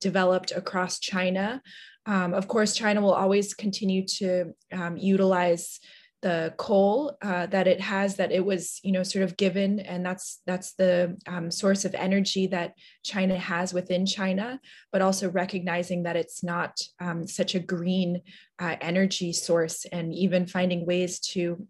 developed 0.00 0.52
across 0.52 0.98
China. 0.98 1.60
Um, 2.06 2.34
of 2.34 2.48
course, 2.48 2.74
China 2.74 3.00
will 3.00 3.14
always 3.14 3.54
continue 3.54 4.06
to 4.18 4.54
um, 4.72 4.96
utilize 4.96 5.78
the 6.22 6.54
coal 6.56 7.16
uh, 7.20 7.46
that 7.46 7.66
it 7.66 7.80
has 7.80 8.16
that 8.16 8.32
it 8.32 8.44
was 8.44 8.80
you 8.82 8.92
know 8.92 9.02
sort 9.02 9.24
of 9.24 9.36
given 9.36 9.80
and 9.80 10.06
that's 10.06 10.40
that's 10.46 10.72
the 10.74 11.16
um, 11.26 11.50
source 11.50 11.84
of 11.84 11.94
energy 11.94 12.46
that 12.46 12.74
china 13.02 13.36
has 13.36 13.74
within 13.74 14.06
china 14.06 14.58
but 14.92 15.02
also 15.02 15.28
recognizing 15.30 16.04
that 16.04 16.16
it's 16.16 16.42
not 16.42 16.80
um, 17.00 17.26
such 17.26 17.54
a 17.54 17.60
green 17.60 18.22
uh, 18.60 18.76
energy 18.80 19.32
source 19.32 19.84
and 19.92 20.14
even 20.14 20.46
finding 20.46 20.86
ways 20.86 21.18
to 21.18 21.66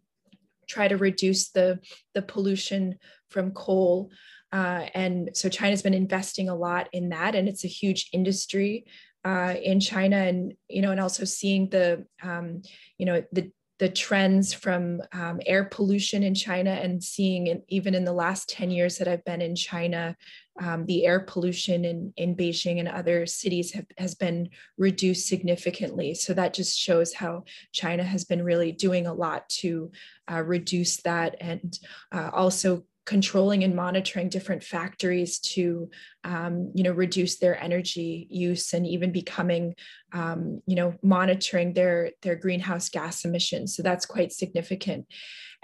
try 0.68 0.86
to 0.86 0.96
reduce 0.96 1.50
the 1.50 1.78
the 2.14 2.22
pollution 2.22 2.98
from 3.30 3.50
coal 3.52 4.10
uh, 4.52 4.86
and 4.94 5.30
so 5.34 5.48
china's 5.48 5.82
been 5.82 5.94
investing 5.94 6.50
a 6.50 6.54
lot 6.54 6.88
in 6.92 7.08
that 7.08 7.34
and 7.34 7.48
it's 7.48 7.64
a 7.64 7.68
huge 7.68 8.10
industry 8.12 8.84
uh, 9.24 9.54
in 9.62 9.78
China, 9.78 10.16
and 10.16 10.54
you 10.68 10.82
know, 10.82 10.90
and 10.90 10.98
also 10.98 11.24
seeing 11.24 11.68
the 11.68 12.04
um, 12.24 12.60
you 12.98 13.06
know 13.06 13.22
the 13.30 13.52
the 13.82 13.88
trends 13.88 14.52
from 14.52 15.02
um, 15.12 15.40
air 15.44 15.64
pollution 15.64 16.22
in 16.22 16.36
China 16.36 16.70
and 16.70 17.02
seeing 17.02 17.48
in, 17.48 17.60
even 17.66 17.96
in 17.96 18.04
the 18.04 18.12
last 18.12 18.48
10 18.48 18.70
years 18.70 18.96
that 18.96 19.08
I've 19.08 19.24
been 19.24 19.42
in 19.42 19.56
China, 19.56 20.16
um, 20.60 20.86
the 20.86 21.04
air 21.04 21.18
pollution 21.18 21.84
in, 21.84 22.12
in 22.16 22.36
Beijing 22.36 22.78
and 22.78 22.86
other 22.86 23.26
cities 23.26 23.72
have, 23.72 23.86
has 23.98 24.14
been 24.14 24.50
reduced 24.78 25.26
significantly. 25.26 26.14
So 26.14 26.32
that 26.32 26.54
just 26.54 26.78
shows 26.78 27.12
how 27.12 27.42
China 27.72 28.04
has 28.04 28.24
been 28.24 28.44
really 28.44 28.70
doing 28.70 29.08
a 29.08 29.14
lot 29.14 29.48
to 29.62 29.90
uh, 30.30 30.44
reduce 30.44 30.98
that 30.98 31.34
and 31.40 31.76
uh, 32.12 32.30
also 32.32 32.84
controlling 33.04 33.64
and 33.64 33.74
monitoring 33.74 34.28
different 34.28 34.62
factories 34.62 35.38
to 35.40 35.90
um, 36.24 36.70
you 36.74 36.84
know 36.84 36.92
reduce 36.92 37.38
their 37.38 37.60
energy 37.60 38.28
use 38.30 38.72
and 38.72 38.86
even 38.86 39.10
becoming 39.10 39.74
um, 40.12 40.62
you 40.66 40.76
know 40.76 40.94
monitoring 41.02 41.72
their 41.72 42.10
their 42.22 42.36
greenhouse 42.36 42.88
gas 42.88 43.24
emissions. 43.24 43.74
So 43.74 43.82
that's 43.82 44.06
quite 44.06 44.32
significant. 44.32 45.06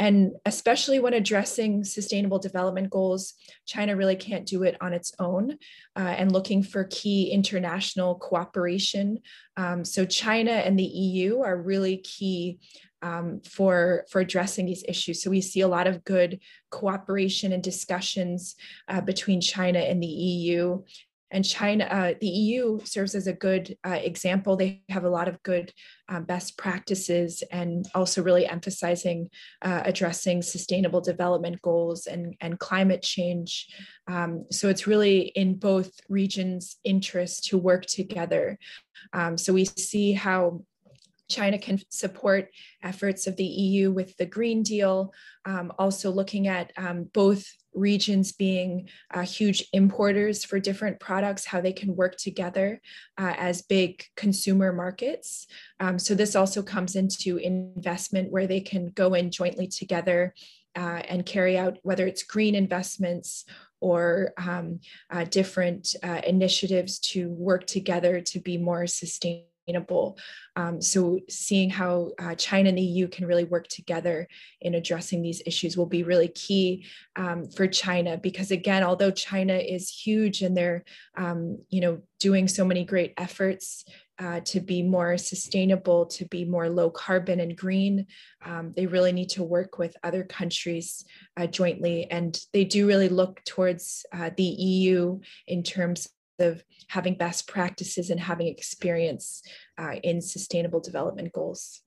And 0.01 0.33
especially 0.47 1.01
when 1.01 1.15
addressing 1.15 1.83
sustainable 1.83 2.39
development 2.39 2.91
goals 2.91 3.35
china 3.67 3.97
really 3.97 4.17
can't 4.17 4.47
do 4.47 4.63
it 4.63 4.77
on 4.81 4.93
its 4.93 5.13
own 5.19 5.53
uh, 5.97 6.15
and 6.17 6.33
looking 6.33 6.63
for 6.63 6.85
key 6.85 7.31
international 7.31 8.15
cooperation. 8.17 9.19
Um, 9.57 9.85
so 9.85 10.05
china 10.05 10.53
and 10.53 10.79
the 10.79 10.85
eu 10.85 11.41
are 11.43 11.61
really 11.61 11.99
key 11.99 12.59
um, 13.03 13.41
for 13.41 14.05
for 14.11 14.21
addressing 14.21 14.67
these 14.67 14.85
issues. 14.89 15.23
So 15.23 15.31
we 15.31 15.41
see 15.41 15.61
a 15.61 15.69
lot 15.69 15.87
of 15.87 16.05
good 16.05 16.41
cooperation 16.71 17.53
and 17.53 17.63
discussions 17.63 18.57
uh, 18.89 19.01
between 19.01 19.41
China 19.41 19.79
and 19.79 20.03
the 20.03 20.07
EU. 20.07 20.83
And 21.31 21.45
China, 21.45 21.85
uh, 21.85 22.15
the 22.19 22.27
EU 22.27 22.81
serves 22.85 23.15
as 23.15 23.27
a 23.27 23.35
good 23.35 23.77
uh, 23.87 23.99
example. 24.03 24.57
They 24.57 24.83
have 24.89 25.05
a 25.05 25.11
lot 25.11 25.29
of 25.29 25.43
good 25.43 25.75
um, 26.09 26.25
best 26.25 26.57
practices 26.57 27.43
and 27.53 27.87
also 27.95 28.23
really 28.23 28.47
emphasizing 28.47 29.29
uh, 29.61 29.83
addressing 29.85 30.41
sustainable 30.41 31.03
development 31.03 31.61
goals 31.61 32.07
and, 32.07 32.35
and 32.41 32.59
climate 32.59 33.03
change. 33.03 33.67
Um, 34.07 34.47
so 34.51 34.71
it's 34.71 34.87
really 34.87 35.21
in 35.35 35.57
both 35.57 35.91
regions' 36.09 36.77
interest 36.83 37.45
to 37.49 37.59
work 37.59 37.85
together. 37.85 38.59
Um, 39.13 39.37
so 39.37 39.53
we 39.53 39.67
see 39.67 40.13
how 40.13 40.63
China 41.29 41.59
can 41.59 41.81
support 41.91 42.49
efforts 42.83 43.27
of 43.27 43.37
the 43.37 43.45
EU 43.45 43.91
with 43.91 44.17
the 44.17 44.27
Green 44.27 44.63
Deal, 44.63 45.13
um, 45.45 45.73
also 45.79 46.11
looking 46.11 46.49
at 46.49 46.73
um, 46.77 47.05
both 47.13 47.47
regions 47.75 48.33
being 48.33 48.89
uh, 49.15 49.23
huge 49.23 49.67
importers 49.73 50.45
for 50.45 50.59
different 50.59 50.99
products, 51.01 51.45
how 51.45 51.61
they 51.61 51.73
can 51.73 51.95
work 51.95 52.17
together 52.17 52.81
uh, 53.19 53.35
as 53.37 53.63
big 53.63 54.05
consumer 54.17 54.73
markets. 54.73 55.47
Um, 55.81 55.99
so 55.99 56.15
this 56.15 56.35
also 56.35 56.63
comes 56.63 56.97
into 56.97 57.37
investment 57.37 58.33
where 58.33 58.47
they 58.47 58.61
can 58.61 58.89
go 58.89 59.15
in 59.15 59.31
jointly 59.31 59.69
together 59.69 60.35
uh, 60.77 61.03
and 61.09 61.27
carry 61.27 61.57
out 61.59 61.79
whether 61.83 62.07
it's 62.07 62.23
green 62.23 62.55
investments 62.55 63.45
or 63.81 64.33
um, 64.39 64.81
uh, 65.11 65.25
different 65.25 65.95
uh, 66.03 66.21
initiatives 66.27 66.99
to 66.99 67.31
work 67.31 67.67
together 67.67 68.21
to 68.21 68.41
be 68.41 68.59
more 68.59 68.87
sustainable 68.87 69.48
sustainable. 69.69 70.19
Um, 70.57 70.81
so 70.81 71.21
seeing 71.29 71.71
how 71.71 72.11
uh, 72.19 72.35
China 72.35 72.71
and 72.71 72.79
the 72.79 72.83
EU 72.83 73.09
can 73.09 73.27
really 73.27 73.45
work 73.45 73.69
together 73.69 74.29
in 74.61 74.75
addressing 74.75 75.23
these 75.23 75.43
issues 75.47 75.77
will 75.77 75.87
be 75.87 76.03
really 76.03 76.29
key 76.29 76.87
um, 77.17 77.49
for 77.49 77.67
China 77.67 78.17
because 78.17 78.51
again, 78.51 78.83
although 78.83 79.11
China 79.11 79.55
is 79.55 79.91
huge 79.91 80.43
and 80.43 80.57
they're 80.57 80.85
um, 81.17 81.59
you 81.69 81.81
know 81.81 82.01
doing 82.19 82.49
so 82.49 82.65
many 82.65 82.85
great 82.85 83.13
efforts 83.17 83.85
uh, 84.21 84.41
to 84.41 84.61
be 84.61 84.83
more 84.83 85.17
sustainable, 85.17 86.07
to 86.07 86.25
be 86.25 86.45
more 86.45 86.69
low 86.69 86.91
carbon 86.91 87.39
and 87.39 87.57
green. 87.57 88.07
Um, 88.45 88.73
they 88.75 88.87
really 88.87 89.13
need 89.13 89.29
to 89.31 89.45
work 89.45 89.79
with 89.79 89.97
other 90.03 90.25
countries 90.25 91.05
uh, 91.37 91.47
jointly. 91.47 92.11
And 92.11 92.37
they 92.53 92.65
do 92.65 92.89
really 92.89 93.09
look 93.09 93.45
towards 93.45 94.05
uh, 94.13 94.31
the 94.37 94.43
EU 94.43 95.21
in 95.47 95.63
terms 95.63 96.09
of 96.39 96.63
having 96.89 97.15
best 97.15 97.49
practices 97.49 98.11
and 98.11 98.21
having 98.21 98.47
experience 98.47 99.43
uh, 99.77 99.97
in 100.03 100.21
sustainable 100.21 100.81
development 100.81 101.33
goals. 101.33 101.83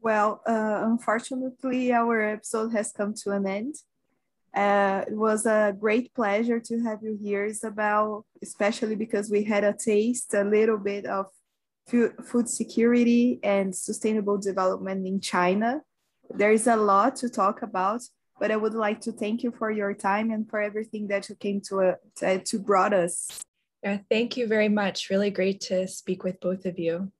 Well, 0.00 0.40
uh, 0.46 0.82
unfortunately, 0.84 1.92
our 1.92 2.22
episode 2.22 2.72
has 2.72 2.92
come 2.92 3.14
to 3.22 3.32
an 3.32 3.46
end. 3.46 3.74
Uh, 4.54 5.04
it 5.06 5.14
was 5.14 5.46
a 5.46 5.76
great 5.78 6.12
pleasure 6.14 6.58
to 6.58 6.82
have 6.82 7.00
you 7.02 7.18
here, 7.22 7.44
Isabel, 7.44 8.26
especially 8.42 8.96
because 8.96 9.30
we 9.30 9.44
had 9.44 9.62
a 9.62 9.74
taste, 9.74 10.34
a 10.34 10.42
little 10.42 10.78
bit 10.78 11.06
of 11.06 11.26
food 11.86 12.48
security 12.48 13.40
and 13.42 13.74
sustainable 13.74 14.38
development 14.38 15.06
in 15.06 15.20
China. 15.20 15.82
There 16.30 16.52
is 16.52 16.66
a 16.66 16.76
lot 16.76 17.16
to 17.16 17.28
talk 17.28 17.62
about, 17.62 18.00
but 18.40 18.50
I 18.50 18.56
would 18.56 18.74
like 18.74 19.00
to 19.02 19.12
thank 19.12 19.44
you 19.44 19.52
for 19.52 19.70
your 19.70 19.92
time 19.92 20.30
and 20.30 20.48
for 20.48 20.58
everything 20.60 21.08
that 21.08 21.28
you 21.28 21.34
came 21.36 21.60
to, 21.68 21.80
uh, 21.80 21.96
to, 22.16 22.38
to 22.38 22.58
brought 22.58 22.94
us. 22.94 23.28
Yeah, 23.84 23.98
thank 24.10 24.38
you 24.38 24.46
very 24.46 24.70
much. 24.70 25.10
Really 25.10 25.30
great 25.30 25.60
to 25.62 25.86
speak 25.86 26.22
with 26.24 26.40
both 26.40 26.64
of 26.64 26.78
you. 26.78 27.12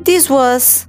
This 0.00 0.30
was 0.30 0.86